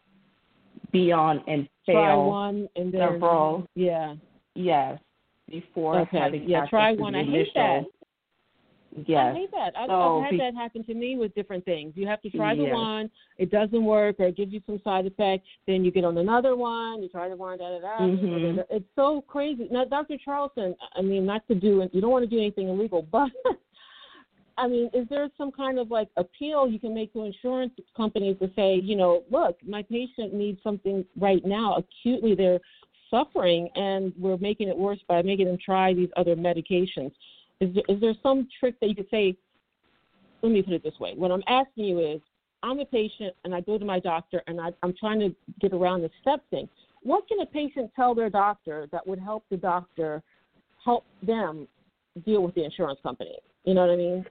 be 0.91 1.11
on 1.11 1.43
and 1.47 1.67
fail 1.85 1.95
try 1.95 2.15
one 2.15 2.67
and 2.75 2.93
then 2.93 3.01
several. 3.01 3.67
Yeah. 3.75 4.15
Yes. 4.55 4.99
Before 5.49 5.99
okay. 6.01 6.17
having 6.17 6.49
yeah, 6.49 6.65
try 6.69 6.93
one. 6.93 7.15
I 7.15 7.23
hate 7.23 7.47
that. 7.55 7.83
Yes. 9.05 9.33
I 9.35 9.37
hate 9.37 9.51
that. 9.51 9.77
I've, 9.77 9.89
so, 9.89 10.19
I've 10.19 10.31
had 10.31 10.39
that 10.39 10.55
happen 10.55 10.83
to 10.85 10.93
me 10.93 11.17
with 11.17 11.33
different 11.35 11.63
things. 11.65 11.93
You 11.95 12.07
have 12.07 12.21
to 12.23 12.29
try 12.29 12.55
the 12.55 12.63
yes. 12.63 12.73
one, 12.73 13.09
it 13.37 13.51
doesn't 13.51 13.83
work, 13.83 14.15
or 14.19 14.27
it 14.27 14.37
gives 14.37 14.51
you 14.51 14.61
some 14.65 14.81
side 14.83 15.05
effect. 15.05 15.45
Then 15.67 15.85
you 15.85 15.91
get 15.91 16.03
on 16.03 16.17
another 16.17 16.55
one, 16.55 17.03
you 17.03 17.09
try 17.09 17.29
the 17.29 17.35
one, 17.35 17.59
da 17.59 17.69
da 17.69 17.79
da. 17.79 17.99
Mm-hmm. 17.99 18.59
It's 18.69 18.85
so 18.95 19.23
crazy. 19.27 19.67
Now, 19.69 19.85
Dr. 19.85 20.15
Charleston, 20.23 20.75
I 20.95 21.01
mean, 21.01 21.25
not 21.25 21.47
to 21.47 21.55
do, 21.55 21.87
you 21.91 22.01
don't 22.01 22.11
want 22.11 22.27
to 22.27 22.29
do 22.29 22.37
anything 22.37 22.69
illegal, 22.69 23.01
but 23.11 23.29
I 24.57 24.67
mean, 24.67 24.89
is 24.93 25.07
there 25.09 25.29
some 25.37 25.51
kind 25.51 25.77
of 25.77 25.91
like 25.91 26.09
appeal 26.17 26.67
you 26.67 26.79
can 26.79 26.93
make 26.93 27.13
to 27.13 27.23
insurance 27.23 27.73
companies 27.95 28.37
to 28.41 28.49
say, 28.55 28.75
you 28.83 28.95
know, 28.95 29.23
look, 29.29 29.57
my 29.65 29.83
patient 29.83 30.33
needs 30.33 30.59
something 30.63 31.05
right 31.19 31.45
now 31.45 31.75
acutely, 31.77 32.33
they're 32.33 32.59
suffering, 33.11 33.69
and 33.75 34.13
we're 34.17 34.37
making 34.37 34.67
it 34.67 34.77
worse 34.77 34.99
by 35.07 35.21
making 35.21 35.45
them 35.45 35.57
try 35.63 35.93
these 35.93 36.09
other 36.17 36.35
medications. 36.35 37.11
Is 37.59 37.73
there, 37.73 37.83
is 37.87 38.01
there 38.01 38.13
some 38.23 38.47
trick 38.59 38.79
that 38.79 38.87
you 38.87 38.95
could 38.95 39.09
say? 39.09 39.37
Let 40.41 40.51
me 40.51 40.61
put 40.61 40.73
it 40.73 40.83
this 40.83 40.99
way: 40.99 41.13
What 41.15 41.31
I'm 41.31 41.43
asking 41.47 41.85
you 41.85 41.99
is, 41.99 42.21
I'm 42.63 42.79
a 42.79 42.85
patient 42.85 43.35
and 43.43 43.53
I 43.53 43.61
go 43.61 43.77
to 43.77 43.85
my 43.85 43.99
doctor 43.99 44.41
and 44.47 44.59
I, 44.59 44.69
I'm 44.83 44.93
trying 44.99 45.19
to 45.19 45.35
get 45.61 45.73
around 45.73 46.01
the 46.01 46.09
step 46.21 46.43
thing. 46.49 46.67
What 47.03 47.27
can 47.27 47.39
a 47.41 47.45
patient 47.45 47.91
tell 47.95 48.15
their 48.15 48.29
doctor 48.29 48.87
that 48.91 49.05
would 49.05 49.19
help 49.19 49.45
the 49.49 49.57
doctor 49.57 50.23
help 50.83 51.05
them 51.21 51.67
deal 52.25 52.41
with 52.41 52.55
the 52.55 52.65
insurance 52.65 52.99
company? 53.03 53.37
You 53.63 53.73
know 53.73 53.81
what 53.81 53.91
I 53.91 53.95
mean? 53.95 54.25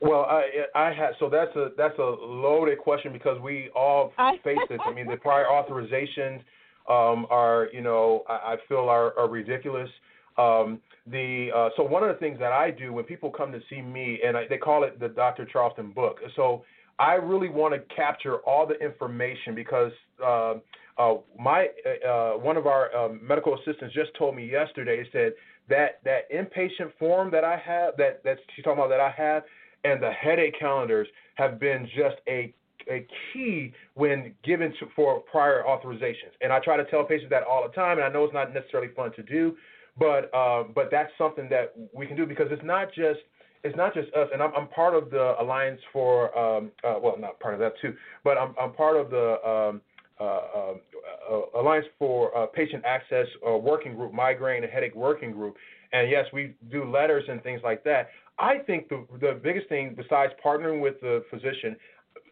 Well, 0.00 0.22
I 0.22 0.44
I 0.74 0.92
had 0.92 1.10
so 1.18 1.28
that's 1.28 1.54
a 1.56 1.68
that's 1.76 1.98
a 1.98 2.02
loaded 2.02 2.78
question 2.78 3.12
because 3.12 3.40
we 3.40 3.68
all 3.74 4.12
face 4.44 4.58
this. 4.68 4.78
I 4.86 4.92
mean, 4.92 5.06
the 5.06 5.16
prior 5.16 5.44
authorizations 5.44 6.40
um, 6.88 7.26
are 7.30 7.68
you 7.72 7.82
know 7.82 8.24
I, 8.28 8.32
I 8.32 8.56
feel 8.68 8.88
are, 8.88 9.18
are 9.18 9.28
ridiculous. 9.28 9.90
Um, 10.38 10.80
the 11.06 11.48
uh, 11.54 11.68
so 11.76 11.82
one 11.82 12.02
of 12.02 12.08
the 12.08 12.18
things 12.18 12.38
that 12.38 12.52
I 12.52 12.70
do 12.70 12.92
when 12.92 13.04
people 13.04 13.30
come 13.30 13.52
to 13.52 13.60
see 13.68 13.82
me 13.82 14.20
and 14.24 14.36
I, 14.36 14.46
they 14.48 14.58
call 14.58 14.84
it 14.84 14.98
the 14.98 15.08
Dr. 15.08 15.44
Charleston 15.44 15.92
book. 15.92 16.18
So 16.36 16.64
I 16.98 17.14
really 17.14 17.48
want 17.48 17.74
to 17.74 17.94
capture 17.94 18.36
all 18.38 18.66
the 18.66 18.74
information 18.74 19.54
because 19.54 19.92
uh, 20.24 20.54
uh, 20.98 21.14
my 21.38 21.68
uh, 22.06 22.32
one 22.32 22.56
of 22.56 22.66
our 22.66 22.94
um, 22.94 23.20
medical 23.26 23.54
assistants 23.54 23.94
just 23.94 24.10
told 24.18 24.36
me 24.36 24.48
yesterday 24.48 25.02
said 25.12 25.32
that 25.68 26.00
that 26.04 26.30
inpatient 26.30 26.92
form 26.98 27.30
that 27.30 27.44
I 27.44 27.56
have 27.56 27.96
that 27.96 28.22
that 28.24 28.38
she's 28.54 28.64
talking 28.64 28.78
about 28.78 28.90
that 28.90 29.00
I 29.00 29.10
have 29.10 29.42
and 29.84 30.02
the 30.02 30.10
headache 30.10 30.54
calendars 30.58 31.08
have 31.34 31.58
been 31.58 31.86
just 31.96 32.16
a 32.28 32.52
a 32.88 33.06
key 33.32 33.72
when 33.94 34.34
given 34.42 34.72
to, 34.80 34.86
for 34.96 35.20
prior 35.20 35.62
authorizations. 35.66 36.32
And 36.40 36.52
I 36.52 36.58
try 36.60 36.76
to 36.76 36.84
tell 36.84 37.04
patients 37.04 37.30
that 37.30 37.42
all 37.42 37.62
the 37.66 37.74
time, 37.74 37.98
and 37.98 38.04
I 38.04 38.08
know 38.08 38.24
it's 38.24 38.34
not 38.34 38.52
necessarily 38.54 38.88
fun 38.94 39.12
to 39.12 39.22
do, 39.22 39.56
but 39.98 40.30
uh, 40.34 40.64
but 40.74 40.88
that's 40.90 41.12
something 41.18 41.48
that 41.50 41.74
we 41.92 42.06
can 42.06 42.16
do 42.16 42.26
because 42.26 42.46
it's 42.50 42.64
not 42.64 42.88
just 42.88 43.20
it's 43.62 43.76
not 43.76 43.92
just 43.92 44.12
us, 44.14 44.28
and 44.32 44.42
I'm, 44.42 44.52
I'm 44.56 44.68
part 44.68 44.94
of 44.94 45.10
the 45.10 45.34
Alliance 45.40 45.80
for 45.92 46.36
um, 46.38 46.70
uh, 46.84 46.94
well, 47.02 47.16
not 47.18 47.38
part 47.40 47.54
of 47.54 47.60
that 47.60 47.74
too, 47.80 47.94
but 48.24 48.38
I'm 48.38 48.54
I'm 48.60 48.72
part 48.72 48.96
of 48.96 49.10
the 49.10 49.36
um, 49.46 49.80
uh, 50.18 50.24
uh, 50.24 50.74
uh 51.30 51.60
Alliance 51.60 51.86
for 51.98 52.36
uh, 52.36 52.46
Patient 52.46 52.84
Access 52.84 53.26
Working 53.42 53.94
Group, 53.94 54.12
Migraine 54.12 54.62
and 54.62 54.72
Headache 54.72 54.94
Working 54.94 55.32
Group, 55.32 55.56
and 55.92 56.10
yes, 56.10 56.26
we 56.32 56.54
do 56.70 56.84
letters 56.84 57.24
and 57.28 57.42
things 57.42 57.60
like 57.62 57.84
that. 57.84 58.08
I 58.40 58.58
think 58.66 58.88
the 58.88 59.06
the 59.20 59.38
biggest 59.42 59.68
thing 59.68 59.94
besides 59.96 60.32
partnering 60.44 60.80
with 60.80 61.00
the 61.00 61.24
physician, 61.30 61.76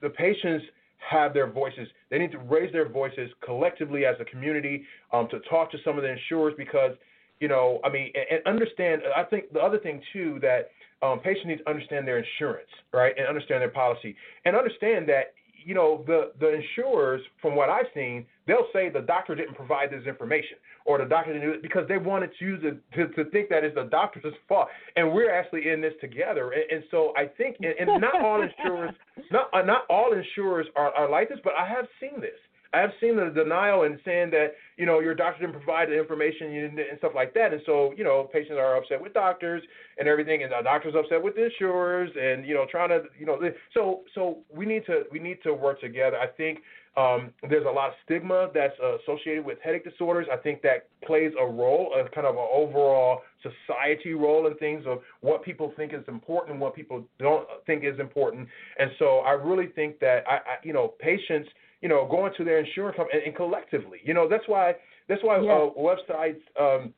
the 0.01 0.09
patients 0.09 0.65
have 0.99 1.35
their 1.35 1.51
voices. 1.51 1.87
They 2.11 2.19
need 2.19 2.33
to 2.33 2.39
raise 2.39 2.73
their 2.73 2.89
voices 2.89 3.31
collectively 3.45 4.05
as 4.05 4.17
a 4.21 4.25
community 4.25 4.85
um, 5.13 5.29
to 5.31 5.39
talk 5.51 5.71
to 5.73 5.79
some 5.85 5.97
of 5.97 6.03
the 6.03 6.11
insurers 6.11 6.55
because, 6.57 6.93
you 7.41 7.49
know, 7.49 7.81
I 7.85 7.89
mean, 7.91 8.11
and, 8.15 8.39
and 8.39 8.47
understand. 8.47 9.03
I 9.15 9.23
think 9.23 9.53
the 9.53 9.61
other 9.61 9.79
thing 9.79 10.01
too 10.13 10.39
that 10.41 10.71
um, 11.03 11.21
patients 11.21 11.47
need 11.47 11.59
to 11.59 11.69
understand 11.69 12.09
their 12.09 12.19
insurance, 12.19 12.71
right, 12.93 13.15
and 13.17 13.29
understand 13.29 13.61
their 13.61 13.71
policy, 13.71 14.17
and 14.45 14.57
understand 14.57 15.09
that 15.11 15.35
you 15.65 15.75
know, 15.75 16.05
the 16.07 16.33
the 16.41 16.49
insurers, 16.55 17.21
from 17.43 17.55
what 17.55 17.69
I've 17.69 17.87
seen, 17.95 18.25
they'll 18.47 18.69
say 18.73 18.89
the 18.89 19.01
doctor 19.01 19.35
didn't 19.35 19.55
provide 19.55 19.91
this 19.91 20.07
information 20.07 20.57
or 20.89 20.97
the 20.99 21.05
doctor 21.05 21.35
didn't 21.35 21.47
do 21.47 21.55
it 21.55 21.63
because 21.63 21.87
they 21.87 21.99
wanted 21.99 22.31
you 22.41 22.57
to, 22.57 22.71
to, 22.97 23.09
to 23.13 23.31
think 23.31 23.51
that 23.51 23.63
it's 23.63 23.75
the 23.75 23.85
doctor's 23.85 24.33
fault. 24.49 24.69
And 24.97 25.13
we're 25.13 25.31
actually 25.31 25.69
in 25.69 25.83
this 25.83 25.93
together. 26.01 26.53
And, 26.53 26.65
and 26.71 26.85
so 26.91 27.13
I 27.15 27.27
think, 27.27 27.57
and, 27.61 27.75
and 27.79 28.01
not 28.01 28.25
all 28.25 28.43
insurers, 28.43 28.95
not 29.31 29.51
uh, 29.53 29.63
not 29.63 29.83
all 29.91 30.15
insurers 30.15 30.67
are, 30.75 30.91
are 30.95 31.09
like 31.09 31.29
this, 31.29 31.39
but 31.45 31.53
I 31.53 31.69
have 31.69 31.85
seen 32.01 32.21
this. 32.23 32.41
I 32.75 32.81
have 32.81 32.91
seen 33.01 33.17
the 33.17 33.31
denial 33.35 33.85
and 33.85 33.99
saying 34.05 34.31
that 34.33 34.49
you 34.77 34.85
know 34.85 35.01
your 35.01 35.15
doctor 35.15 35.47
didn't 35.47 35.57
provide 35.57 35.89
the 35.89 35.99
information 35.99 36.55
and 36.55 36.99
stuff 36.99 37.13
like 37.15 37.33
that, 37.33 37.53
and 37.53 37.63
so 37.65 37.95
you 37.97 38.05
know 38.05 38.29
patients 38.31 38.57
are 38.59 38.77
upset 38.77 39.01
with 39.01 39.15
doctors 39.15 39.63
and 39.99 40.07
everything, 40.07 40.43
and 40.43 40.53
the 40.53 40.63
doctors 40.63 40.95
upset 40.95 41.23
with 41.23 41.35
the 41.35 41.47
insurers, 41.47 42.11
and 42.21 42.47
you 42.47 42.55
know 42.55 42.67
trying 42.71 42.91
to 42.91 43.05
you 43.19 43.25
know 43.25 43.41
so 43.73 44.01
so 44.15 44.39
we 44.55 44.67
need 44.67 44.85
to 44.85 45.05
we 45.11 45.19
need 45.19 45.39
to 45.45 45.55
work 45.55 45.81
together. 45.81 46.19
I 46.19 46.27
think 46.27 46.59
um, 46.97 47.33
there's 47.49 47.67
a 47.67 47.71
lot 47.71 47.89
of 47.89 47.95
stigma 48.05 48.49
that's 48.53 48.75
uh, 48.83 48.99
associated 48.99 49.45
with 49.45 49.59
headache 49.63 49.85
disorders. 49.85 50.27
I 50.33 50.37
think 50.37 50.63
that 50.63 50.89
plays 51.05 51.33
a 51.41 51.47
role, 51.47 51.93
a 51.95 52.09
kind 52.11 52.27
of 52.27 52.37
an 52.37 52.47
overall 52.53 53.23
society 53.43 54.15
role 54.15 54.47
in 54.47 54.57
things 54.57 54.85
of 54.87 54.99
what 55.21 55.45
people 55.45 55.73
think 55.77 55.93
is 55.93 56.03
important 56.09 56.53
and 56.53 56.61
what 56.61 56.75
people 56.75 57.05
don't 57.19 57.47
think 57.67 57.85
is 57.85 57.99
important. 58.01 58.49
And 58.79 58.91
so 58.99 59.19
I 59.19 59.33
really 59.33 59.67
think 59.67 60.01
that 60.01 60.25
I, 60.27 60.37
I 60.37 60.57
you 60.63 60.73
know 60.73 60.95
patients 60.99 61.49
you 61.81 61.89
know, 61.89 62.07
going 62.11 62.33
to 62.37 62.45
their 62.45 62.59
insurance 62.59 62.97
company 62.97 63.19
and, 63.19 63.29
and 63.29 63.37
collectively. 63.37 63.99
You 64.05 64.15
know, 64.15 64.29
that's 64.29 64.45
why 64.47 64.75
that's 65.09 65.23
why 65.23 65.41
yeah. 65.41 65.53
uh, 65.53 65.71
websites 65.79 66.41
um, 66.61 66.93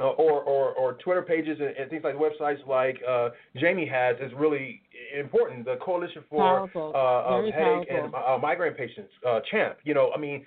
uh, 0.00 0.04
or, 0.04 0.42
or 0.42 0.72
or 0.72 0.94
Twitter 0.94 1.22
pages 1.22 1.58
and, 1.60 1.76
and 1.76 1.90
things 1.90 2.02
like 2.04 2.14
websites 2.16 2.66
like 2.66 3.00
uh, 3.08 3.30
Jaime 3.60 3.86
has 3.86 4.16
is 4.20 4.32
really 4.36 4.82
important. 5.18 5.64
The 5.64 5.76
Coalition 5.76 6.24
for 6.28 6.62
uh, 6.64 7.42
Headache 7.52 7.88
and 7.90 8.14
uh, 8.14 8.38
Migraine 8.40 8.74
Patients, 8.74 9.10
uh, 9.26 9.40
CHAMP. 9.50 9.76
You 9.84 9.94
know, 9.94 10.10
I 10.14 10.18
mean. 10.18 10.44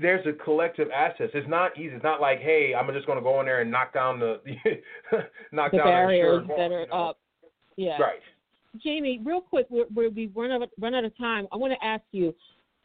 There's 0.00 0.24
a 0.24 0.32
collective 0.44 0.86
assets. 0.94 1.32
It's 1.34 1.48
not 1.48 1.76
easy. 1.76 1.96
It's 1.96 2.04
not 2.04 2.20
like, 2.20 2.38
hey, 2.38 2.74
I'm 2.78 2.86
just 2.94 3.06
going 3.06 3.18
to 3.18 3.24
go 3.24 3.40
in 3.40 3.46
there 3.46 3.60
and 3.60 3.72
knock 3.72 3.92
down 3.92 4.20
the 4.20 4.40
knock 5.50 5.72
the 5.72 5.78
down 5.78 5.86
barriers 5.88 6.46
the 6.46 6.54
that 6.54 6.70
are 6.70 6.82
you 6.82 6.86
know? 6.86 7.08
up. 7.08 7.18
Yeah. 7.74 8.00
Right. 8.00 8.20
Jaime, 8.84 9.20
real 9.24 9.40
quick, 9.40 9.66
we're, 9.68 9.86
we're, 9.92 10.10
we 10.10 10.30
run 10.34 10.52
out, 10.52 10.68
run 10.78 10.94
out 10.94 11.04
of 11.04 11.16
time. 11.18 11.48
I 11.52 11.56
want 11.56 11.72
to 11.72 11.84
ask 11.84 12.04
you, 12.12 12.34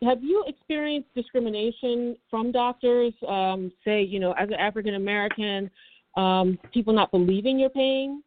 have 0.04 0.24
you 0.24 0.44
experienced 0.48 1.10
discrimination 1.16 2.18
from 2.30 2.52
doctors? 2.52 3.14
Um, 3.28 3.72
say, 3.84 4.04
you 4.04 4.20
know, 4.20 4.34
as 4.34 4.50
an 4.50 4.56
African 4.56 4.96
American, 4.96 5.70
um, 6.18 6.60
people 6.74 6.94
not 6.94 7.12
believing 7.12 7.60
your 7.60 7.70
pain, 7.70 8.24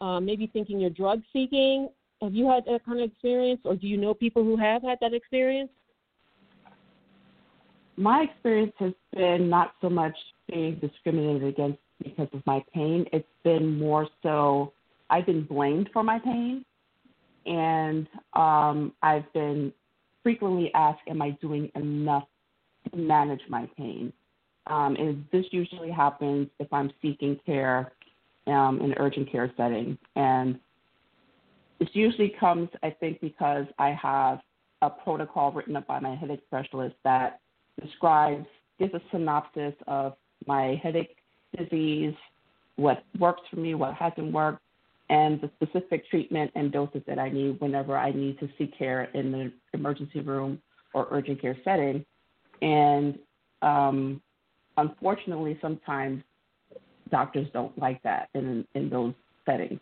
uh, 0.00 0.20
maybe 0.20 0.46
thinking 0.46 0.80
you're 0.80 0.90
drug 0.90 1.22
seeking. 1.32 1.88
Have 2.22 2.34
you 2.34 2.48
had 2.48 2.64
that 2.66 2.84
kind 2.84 3.00
of 3.00 3.10
experience, 3.10 3.60
or 3.64 3.76
do 3.76 3.86
you 3.86 3.96
know 3.96 4.12
people 4.12 4.44
who 4.44 4.56
have 4.56 4.82
had 4.82 4.98
that 5.00 5.14
experience? 5.14 5.70
My 7.96 8.26
experience 8.30 8.72
has 8.78 8.92
been 9.14 9.48
not 9.48 9.74
so 9.80 9.90
much 9.90 10.16
being 10.48 10.76
discriminated 10.76 11.44
against 11.44 11.78
because 12.02 12.28
of 12.32 12.42
my 12.46 12.64
pain. 12.74 13.04
It's 13.12 13.26
been 13.44 13.78
more 13.78 14.08
so 14.22 14.72
I've 15.10 15.26
been 15.26 15.44
blamed 15.44 15.90
for 15.92 16.02
my 16.02 16.18
pain, 16.18 16.64
and 17.46 18.06
um, 18.34 18.92
I've 19.02 19.30
been 19.32 19.72
frequently 20.22 20.70
ask, 20.74 20.98
Am 21.08 21.22
I 21.22 21.30
doing 21.40 21.70
enough 21.74 22.24
to 22.90 22.96
manage 22.96 23.42
my 23.48 23.68
pain? 23.76 24.12
Um, 24.66 24.96
and 24.96 25.24
this 25.32 25.46
usually 25.50 25.90
happens 25.90 26.48
if 26.58 26.72
I'm 26.72 26.92
seeking 27.02 27.38
care 27.44 27.92
um, 28.46 28.80
in 28.80 28.92
an 28.92 28.94
urgent 28.98 29.30
care 29.30 29.52
setting. 29.56 29.98
And 30.16 30.58
this 31.78 31.88
usually 31.92 32.34
comes, 32.38 32.68
I 32.82 32.90
think, 32.90 33.20
because 33.20 33.66
I 33.78 33.90
have 34.00 34.40
a 34.82 34.90
protocol 34.90 35.52
written 35.52 35.76
up 35.76 35.86
by 35.86 35.98
my 35.98 36.14
headache 36.14 36.42
specialist 36.46 36.94
that 37.04 37.40
describes, 37.82 38.46
gives 38.78 38.94
a 38.94 39.00
synopsis 39.10 39.74
of 39.86 40.14
my 40.46 40.80
headache 40.82 41.16
disease, 41.56 42.14
what 42.76 43.04
works 43.18 43.42
for 43.50 43.56
me, 43.56 43.74
what 43.74 43.94
hasn't 43.94 44.32
worked, 44.32 44.62
and 45.10 45.40
the 45.40 45.50
specific 45.56 46.08
treatment 46.08 46.52
and 46.54 46.70
doses 46.70 47.02
that 47.08 47.18
I 47.18 47.28
need 47.28 47.60
whenever 47.60 47.98
I 47.98 48.12
need 48.12 48.38
to 48.38 48.48
seek 48.56 48.78
care 48.78 49.04
in 49.12 49.32
the 49.32 49.52
emergency 49.74 50.20
room 50.20 50.62
or 50.94 51.08
urgent 51.10 51.42
care 51.42 51.56
setting. 51.64 52.04
And 52.62 53.18
um, 53.60 54.22
unfortunately, 54.76 55.58
sometimes 55.60 56.22
doctors 57.10 57.48
don't 57.52 57.76
like 57.76 58.00
that 58.04 58.28
in, 58.34 58.64
in 58.76 58.88
those 58.88 59.12
settings. 59.44 59.80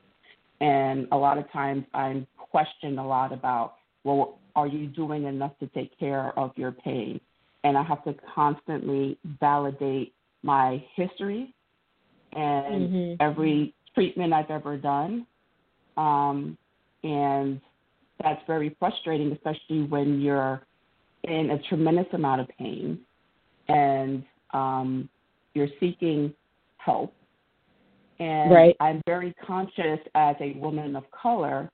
And 0.62 1.06
a 1.12 1.16
lot 1.16 1.36
of 1.36 1.50
times 1.52 1.84
I'm 1.92 2.26
questioned 2.38 2.98
a 2.98 3.04
lot 3.04 3.30
about, 3.32 3.74
well, 4.04 4.38
are 4.56 4.66
you 4.66 4.86
doing 4.86 5.24
enough 5.24 5.52
to 5.60 5.66
take 5.68 5.96
care 5.98 6.36
of 6.38 6.52
your 6.56 6.72
pain? 6.72 7.20
And 7.64 7.76
I 7.76 7.82
have 7.82 8.02
to 8.04 8.14
constantly 8.34 9.18
validate 9.40 10.14
my 10.42 10.82
history 10.96 11.54
and 12.32 12.90
mm-hmm. 12.90 13.14
every 13.20 13.74
treatment 13.98 14.32
I've 14.32 14.50
ever 14.50 14.76
done. 14.76 15.26
Um, 15.96 16.56
and 17.02 17.60
that's 18.22 18.40
very 18.46 18.76
frustrating, 18.78 19.32
especially 19.32 19.82
when 19.84 20.20
you're 20.20 20.62
in 21.24 21.50
a 21.50 21.58
tremendous 21.68 22.06
amount 22.12 22.40
of 22.40 22.48
pain 22.58 23.00
and 23.68 24.24
um, 24.52 25.08
you're 25.54 25.68
seeking 25.80 26.32
help. 26.76 27.12
And 28.20 28.52
right. 28.52 28.76
I'm 28.80 29.02
very 29.06 29.34
conscious 29.44 29.98
as 30.14 30.36
a 30.40 30.52
woman 30.58 30.94
of 30.96 31.04
color, 31.10 31.68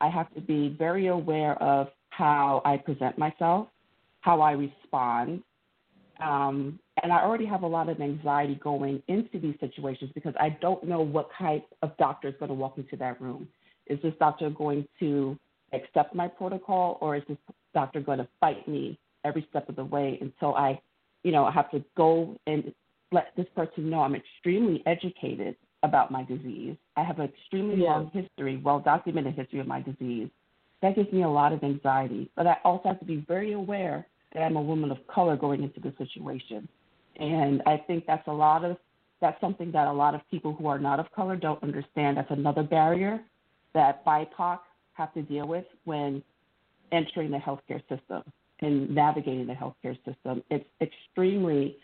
I 0.00 0.08
have 0.08 0.32
to 0.34 0.40
be 0.40 0.74
very 0.78 1.08
aware 1.08 1.60
of 1.62 1.88
how 2.10 2.62
I 2.64 2.76
present 2.76 3.18
myself, 3.18 3.68
how 4.20 4.40
I 4.40 4.52
respond, 4.52 5.42
um, 6.20 6.78
and 7.02 7.12
I 7.12 7.20
already 7.22 7.46
have 7.46 7.62
a 7.62 7.66
lot 7.66 7.88
of 7.88 8.00
anxiety 8.00 8.54
going 8.62 9.02
into 9.08 9.38
these 9.38 9.54
situations 9.60 10.10
because 10.14 10.34
I 10.40 10.50
don't 10.60 10.84
know 10.84 11.00
what 11.00 11.28
type 11.38 11.66
of 11.82 11.96
doctor 11.96 12.28
is 12.28 12.34
going 12.38 12.48
to 12.48 12.54
walk 12.54 12.78
into 12.78 12.96
that 12.96 13.20
room. 13.20 13.48
Is 13.86 13.98
this 14.02 14.14
doctor 14.18 14.50
going 14.50 14.86
to 15.00 15.38
accept 15.72 16.14
my 16.14 16.28
protocol 16.28 16.98
or 17.00 17.16
is 17.16 17.22
this 17.28 17.38
doctor 17.74 18.00
going 18.00 18.18
to 18.18 18.28
fight 18.40 18.66
me 18.66 18.98
every 19.24 19.46
step 19.50 19.68
of 19.68 19.76
the 19.76 19.84
way 19.84 20.18
until 20.20 20.54
I, 20.54 20.80
you 21.24 21.32
know, 21.32 21.44
I 21.44 21.50
have 21.52 21.70
to 21.72 21.84
go 21.96 22.36
and 22.46 22.72
let 23.12 23.32
this 23.36 23.46
person 23.54 23.90
know 23.90 24.00
I'm 24.00 24.14
extremely 24.14 24.82
educated 24.86 25.56
about 25.82 26.10
my 26.10 26.24
disease. 26.24 26.76
I 26.96 27.04
have 27.04 27.18
an 27.18 27.26
extremely 27.26 27.82
yeah. 27.82 27.90
long 27.90 28.10
history, 28.12 28.56
well 28.56 28.80
documented 28.80 29.34
history 29.34 29.60
of 29.60 29.66
my 29.66 29.80
disease. 29.80 30.28
That 30.82 30.96
gives 30.96 31.12
me 31.12 31.22
a 31.22 31.28
lot 31.28 31.52
of 31.52 31.62
anxiety. 31.62 32.30
But 32.36 32.46
I 32.46 32.56
also 32.64 32.88
have 32.88 33.00
to 33.00 33.04
be 33.04 33.24
very 33.28 33.52
aware 33.52 34.06
that 34.32 34.42
I'm 34.42 34.56
a 34.56 34.62
woman 34.62 34.90
of 34.90 34.98
color 35.06 35.36
going 35.36 35.62
into 35.62 35.80
the 35.80 35.92
situation. 35.98 36.68
And 37.18 37.62
I 37.66 37.82
think 37.86 38.04
that's 38.06 38.26
a 38.28 38.32
lot 38.32 38.64
of 38.64 38.76
that's 39.20 39.40
something 39.40 39.72
that 39.72 39.88
a 39.88 39.92
lot 39.92 40.14
of 40.14 40.20
people 40.30 40.54
who 40.54 40.68
are 40.68 40.78
not 40.78 41.00
of 41.00 41.10
color 41.10 41.34
don't 41.34 41.60
understand. 41.62 42.16
That's 42.16 42.30
another 42.30 42.62
barrier 42.62 43.20
that 43.74 44.04
BIPOC 44.04 44.60
have 44.92 45.12
to 45.14 45.22
deal 45.22 45.48
with 45.48 45.64
when 45.84 46.22
entering 46.92 47.32
the 47.32 47.38
healthcare 47.38 47.80
system 47.88 48.22
and 48.60 48.94
navigating 48.94 49.48
the 49.48 49.54
healthcare 49.54 49.96
system. 50.04 50.42
It's 50.50 50.64
extremely, 50.80 51.78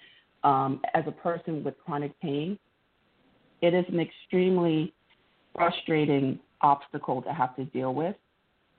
um, 0.45 0.81
as 0.95 1.05
a 1.09 1.13
person 1.13 1.65
with 1.65 1.75
chronic 1.85 2.19
pain, 2.21 2.57
it 3.63 3.75
is 3.75 3.85
an 3.89 3.99
extremely 3.99 4.95
frustrating 5.57 6.39
obstacle 6.61 7.21
to 7.23 7.33
have 7.33 7.57
to 7.57 7.65
deal 7.65 7.95
with. 7.95 8.15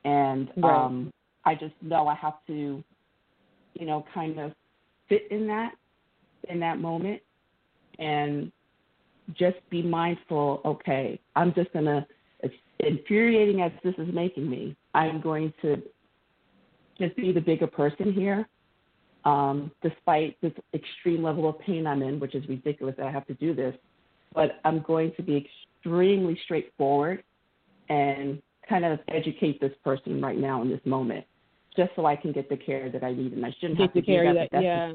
And 0.05 0.49
right. 0.55 0.85
um, 0.85 1.11
I 1.43 1.55
just 1.55 1.73
know 1.81 2.07
I 2.07 2.15
have 2.15 2.35
to 2.47 2.81
you 3.75 3.85
know, 3.85 4.05
kind 4.13 4.39
of 4.39 4.53
fit 5.07 5.27
in 5.29 5.47
that 5.47 5.73
in 6.49 6.59
that 6.59 6.79
moment 6.79 7.21
and 7.99 8.51
just 9.33 9.57
be 9.69 9.81
mindful, 9.81 10.61
okay, 10.65 11.19
I'm 11.35 11.53
just 11.53 11.71
gonna 11.73 12.05
as 12.43 12.51
infuriating 12.79 13.61
as 13.61 13.71
this 13.83 13.95
is 13.97 14.13
making 14.13 14.49
me, 14.49 14.75
I'm 14.93 15.21
going 15.21 15.53
to 15.61 15.81
just 16.99 17.15
be 17.15 17.31
the 17.31 17.41
bigger 17.41 17.67
person 17.67 18.13
here. 18.13 18.47
Um, 19.23 19.71
despite 19.81 20.39
this 20.41 20.51
extreme 20.75 21.23
level 21.23 21.49
of 21.49 21.57
pain 21.59 21.87
I'm 21.87 22.03
in, 22.03 22.19
which 22.19 22.35
is 22.35 22.47
ridiculous 22.47 22.93
that 22.97 23.07
I 23.07 23.11
have 23.11 23.25
to 23.25 23.33
do 23.33 23.55
this, 23.55 23.75
but 24.35 24.59
I'm 24.63 24.83
going 24.83 25.13
to 25.17 25.23
be 25.23 25.49
extremely 25.83 26.39
straightforward 26.43 27.23
and 27.89 28.39
kind 28.69 28.85
of 28.85 28.99
educate 29.07 29.59
this 29.59 29.71
person 29.83 30.21
right 30.21 30.37
now 30.37 30.61
in 30.61 30.69
this 30.69 30.81
moment 30.85 31.25
just 31.75 31.91
so 31.95 32.05
I 32.05 32.15
can 32.15 32.31
get 32.31 32.49
the 32.49 32.57
care 32.57 32.89
that 32.91 33.03
I 33.03 33.13
need, 33.13 33.33
and 33.33 33.45
I 33.45 33.53
shouldn't 33.59 33.77
get 33.77 33.85
have 33.85 33.93
to 33.93 34.01
the 34.01 34.05
care 34.05 34.27
do 34.27 34.33
that. 34.39 34.49
that 34.51 34.63
yeah. 34.63 34.93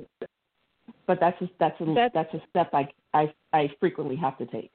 But 1.06 1.18
that's 1.20 1.40
a, 1.42 1.50
that's 1.58 1.80
a, 1.80 1.94
that's, 1.94 2.14
that's 2.14 2.34
a 2.34 2.42
step 2.50 2.70
I, 2.72 2.88
I 3.14 3.32
I 3.52 3.70
frequently 3.80 4.16
have 4.16 4.38
to 4.38 4.46
take. 4.46 4.70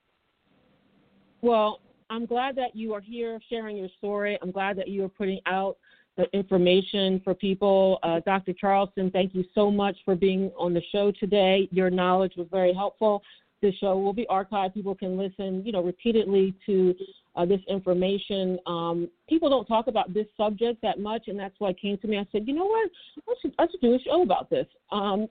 Well, 1.42 1.80
I'm 2.10 2.26
glad 2.26 2.56
that 2.56 2.76
you 2.76 2.94
are 2.94 3.02
here 3.02 3.40
sharing 3.50 3.78
your 3.78 3.90
story. 3.98 4.38
I'm 4.42 4.52
glad 4.52 4.78
that 4.78 4.88
you 4.88 5.04
are 5.04 5.10
putting 5.10 5.40
out 5.46 5.78
the 6.18 6.26
information 6.34 7.22
for 7.24 7.34
people. 7.34 8.00
Uh, 8.04 8.22
Dr. 8.26 8.54
Charleston, 8.54 9.12
thank 9.12 9.36
you 9.36 9.44
so 9.54 9.70
much 9.70 9.98
for 10.06 10.16
being 10.16 10.52
on 10.58 10.74
the 10.74 10.82
show 10.92 11.12
today. 11.12 11.68
Your 11.72 11.90
knowledge 11.90 12.34
was 12.38 12.48
very 12.52 12.74
helpful. 12.74 13.22
This 13.66 13.74
show 13.78 13.98
will 13.98 14.14
be 14.14 14.28
archived. 14.30 14.76
People 14.76 14.94
can 14.94 15.18
listen, 15.18 15.66
you 15.66 15.72
know, 15.72 15.82
repeatedly 15.82 16.54
to 16.68 16.94
uh, 17.36 17.46
this 17.48 17.62
information. 17.68 18.60
Um, 18.68 19.10
people 19.28 19.50
don't 19.50 19.66
talk 19.66 19.88
about 19.88 20.14
this 20.14 20.28
subject 20.38 20.84
that 20.84 21.00
much, 21.00 21.24
and 21.30 21.40
that's 21.40 21.56
why 21.58 21.70
it 21.70 21.82
came 21.82 21.98
to 21.98 22.08
me. 22.08 22.20
I 22.20 22.28
said, 22.32 22.48
you 22.48 22.54
know 22.54 22.66
what, 22.66 22.92
I 23.28 23.34
should, 23.42 23.54
I 23.58 23.66
should 23.72 23.82
do 23.82 23.96
a 23.96 24.00
show 24.00 24.22
about 24.22 24.52
this. 24.52 24.68
Um, 24.92 25.28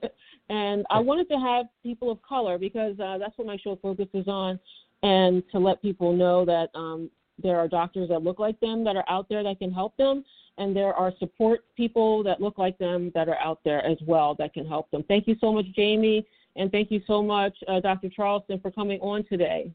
and 0.49 0.85
I 0.89 0.99
wanted 0.99 1.29
to 1.29 1.39
have 1.39 1.67
people 1.81 2.11
of 2.11 2.21
color 2.23 2.57
because 2.57 2.99
uh, 2.99 3.17
that's 3.17 3.37
what 3.37 3.47
my 3.47 3.55
show 3.55 3.79
focuses 3.81 4.27
on, 4.27 4.59
and 5.01 5.41
to 5.53 5.57
let 5.57 5.81
people 5.81 6.11
know 6.11 6.43
that 6.43 6.67
um, 6.75 7.09
there 7.41 7.57
are 7.57 7.69
doctors 7.69 8.09
that 8.09 8.21
look 8.21 8.37
like 8.37 8.59
them 8.59 8.83
that 8.83 8.97
are 8.97 9.05
out 9.07 9.29
there 9.29 9.43
that 9.43 9.59
can 9.59 9.71
help 9.71 9.95
them, 9.95 10.25
and 10.57 10.75
there 10.75 10.93
are 10.93 11.13
support 11.19 11.61
people 11.77 12.21
that 12.23 12.41
look 12.41 12.57
like 12.57 12.77
them 12.79 13.13
that 13.15 13.29
are 13.29 13.39
out 13.39 13.59
there 13.63 13.81
as 13.85 13.97
well 14.05 14.35
that 14.39 14.53
can 14.53 14.67
help 14.67 14.91
them. 14.91 15.05
Thank 15.07 15.25
you 15.25 15.37
so 15.39 15.53
much, 15.53 15.67
Jaime, 15.73 16.25
and 16.55 16.71
thank 16.71 16.91
you 16.91 17.01
so 17.07 17.21
much, 17.21 17.55
uh, 17.67 17.79
Dr. 17.79 18.09
Charleston, 18.09 18.59
for 18.59 18.71
coming 18.71 18.99
on 19.01 19.23
today. 19.25 19.71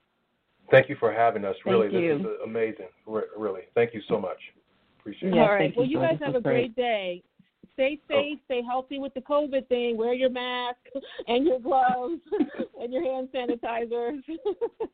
Thank 0.71 0.89
you 0.89 0.97
for 1.01 1.13
having 1.13 1.45
us. 1.45 1.57
Really, 1.67 1.89
Thank 1.89 1.93
this 1.93 2.03
you. 2.03 2.17
is 2.35 2.41
amazing. 2.45 2.87
Really, 3.37 3.63
thank 3.75 3.93
you 3.93 4.01
so 4.09 4.21
much. 4.21 4.39
Appreciate 5.01 5.35
Yeah, 5.35 5.43
All 5.43 5.55
right. 5.55 5.73
Well, 5.77 5.87
you, 5.87 6.01
you 6.01 6.07
guys 6.07 6.19
have 6.25 6.35
a 6.37 6.41
great 6.41 6.77
day. 6.77 7.23
Stay 7.75 7.99
Oh. 8.11 8.15
safe, 8.15 8.39
stay 8.45 8.63
healthy 8.63 8.99
with 8.99 9.15
the 9.15 9.21
COVID 9.23 9.67
thing. 9.69 9.97
Wear 9.97 10.13
your 10.13 10.31
mask 10.31 10.77
and 11.29 11.47
your 11.47 11.59
gloves 11.61 12.21
and 12.81 12.93
your 12.93 13.03
hand 13.03 13.29
sanitizers. 13.35 14.23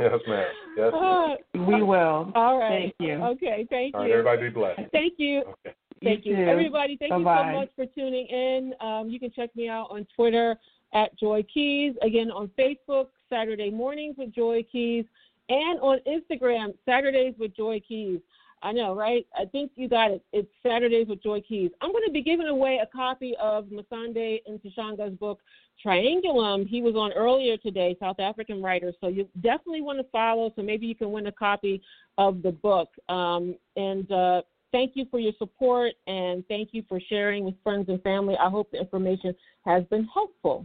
Yes, 0.00 0.10
ma'am. 0.26 0.46
Yes, 0.76 0.92
ma'am. 0.92 1.36
Uh, 1.54 1.64
We 1.66 1.82
will. 1.84 2.32
all 2.34 2.58
right. 2.58 2.92
Thank 2.98 3.08
you. 3.10 3.14
Okay. 3.14 3.64
Thank 3.70 3.92
you. 3.94 3.98
All 3.98 4.00
right, 4.02 4.10
everybody 4.10 4.42
be 4.42 4.50
blessed. 4.50 4.80
Thank 4.90 5.14
you. 5.18 5.42
Okay. 5.64 5.76
Thank 6.02 6.26
you. 6.26 6.34
too. 6.34 6.42
Everybody, 6.42 6.96
thank 6.96 7.10
Bye-bye. 7.12 7.46
you 7.46 7.52
so 7.54 7.60
much 7.60 7.68
for 7.76 7.86
tuning 7.94 8.26
in. 8.26 8.74
Um, 8.80 9.08
you 9.08 9.20
can 9.20 9.30
check 9.30 9.54
me 9.54 9.68
out 9.68 9.86
on 9.90 10.04
Twitter 10.16 10.56
at 10.94 11.16
Joy 11.18 11.44
Keys. 11.52 11.94
Again, 12.02 12.30
on 12.30 12.50
Facebook, 12.58 13.08
Saturday 13.28 13.70
Mornings 13.70 14.16
with 14.16 14.34
Joy 14.34 14.64
Keys. 14.70 15.04
And 15.48 15.78
on 15.80 15.98
Instagram, 16.06 16.74
Saturdays 16.86 17.34
with 17.38 17.54
Joy 17.54 17.80
Keys. 17.86 18.20
I 18.62 18.72
know, 18.72 18.94
right? 18.94 19.26
I 19.38 19.44
think 19.44 19.72
you 19.76 19.90
got 19.90 20.10
it. 20.10 20.24
It's 20.32 20.48
Saturdays 20.62 21.06
with 21.06 21.22
Joy 21.22 21.42
Keys. 21.46 21.70
I'm 21.82 21.92
going 21.92 22.04
to 22.06 22.12
be 22.12 22.22
giving 22.22 22.46
away 22.46 22.80
a 22.82 22.86
copy 22.86 23.34
of 23.38 23.66
Masande 23.66 24.40
Ntshanga's 24.50 25.18
book, 25.18 25.40
Triangulum. 25.84 26.66
He 26.66 26.80
was 26.80 26.94
on 26.94 27.12
earlier 27.12 27.58
today, 27.58 27.94
South 28.00 28.20
African 28.20 28.62
writer. 28.62 28.94
So 29.02 29.08
you 29.08 29.28
definitely 29.42 29.82
want 29.82 29.98
to 29.98 30.06
follow. 30.10 30.50
So 30.56 30.62
maybe 30.62 30.86
you 30.86 30.94
can 30.94 31.12
win 31.12 31.26
a 31.26 31.32
copy 31.32 31.82
of 32.16 32.40
the 32.42 32.52
book. 32.52 32.88
Um, 33.10 33.54
and 33.76 34.10
uh, 34.10 34.42
thank 34.72 34.92
you 34.94 35.04
for 35.10 35.18
your 35.18 35.34
support 35.38 35.92
and 36.06 36.42
thank 36.48 36.70
you 36.72 36.84
for 36.88 36.98
sharing 37.08 37.44
with 37.44 37.54
friends 37.62 37.90
and 37.90 38.02
family. 38.02 38.34
I 38.40 38.48
hope 38.48 38.70
the 38.70 38.80
information 38.80 39.34
has 39.66 39.84
been 39.84 40.08
helpful. 40.12 40.64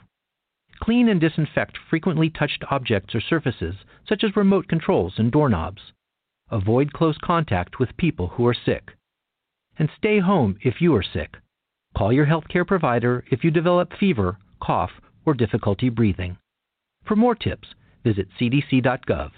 Clean 0.81 1.09
and 1.09 1.21
disinfect 1.21 1.77
frequently 1.89 2.29
touched 2.29 2.63
objects 2.71 3.13
or 3.13 3.21
surfaces, 3.21 3.75
such 4.07 4.23
as 4.23 4.35
remote 4.35 4.67
controls 4.67 5.13
and 5.17 5.31
doorknobs. 5.31 5.81
Avoid 6.49 6.91
close 6.91 7.17
contact 7.23 7.79
with 7.79 7.95
people 7.97 8.29
who 8.29 8.47
are 8.47 8.53
sick. 8.53 8.91
And 9.77 9.89
stay 9.95 10.19
home 10.19 10.57
if 10.61 10.81
you 10.81 10.95
are 10.95 11.03
sick. 11.03 11.37
Call 11.95 12.11
your 12.11 12.25
healthcare 12.25 12.65
provider 12.65 13.23
if 13.31 13.43
you 13.43 13.51
develop 13.51 13.93
fever, 13.99 14.37
cough, 14.61 14.91
or 15.25 15.33
difficulty 15.33 15.89
breathing. 15.89 16.37
For 17.05 17.15
more 17.15 17.35
tips, 17.35 17.67
visit 18.03 18.27
cdc.gov. 18.39 19.31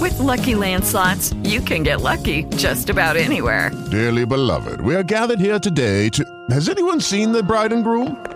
With 0.00 0.18
Lucky 0.18 0.54
Land 0.54 0.84
slots, 0.84 1.32
you 1.44 1.60
can 1.60 1.82
get 1.82 2.00
lucky 2.00 2.44
just 2.56 2.90
about 2.90 3.16
anywhere. 3.16 3.70
Dearly 3.90 4.24
beloved, 4.24 4.80
we 4.80 4.94
are 4.94 5.02
gathered 5.02 5.40
here 5.40 5.58
today 5.58 6.08
to. 6.10 6.24
Has 6.50 6.68
anyone 6.68 7.00
seen 7.00 7.32
the 7.32 7.42
bride 7.42 7.72
and 7.72 7.84
groom? 7.84 8.35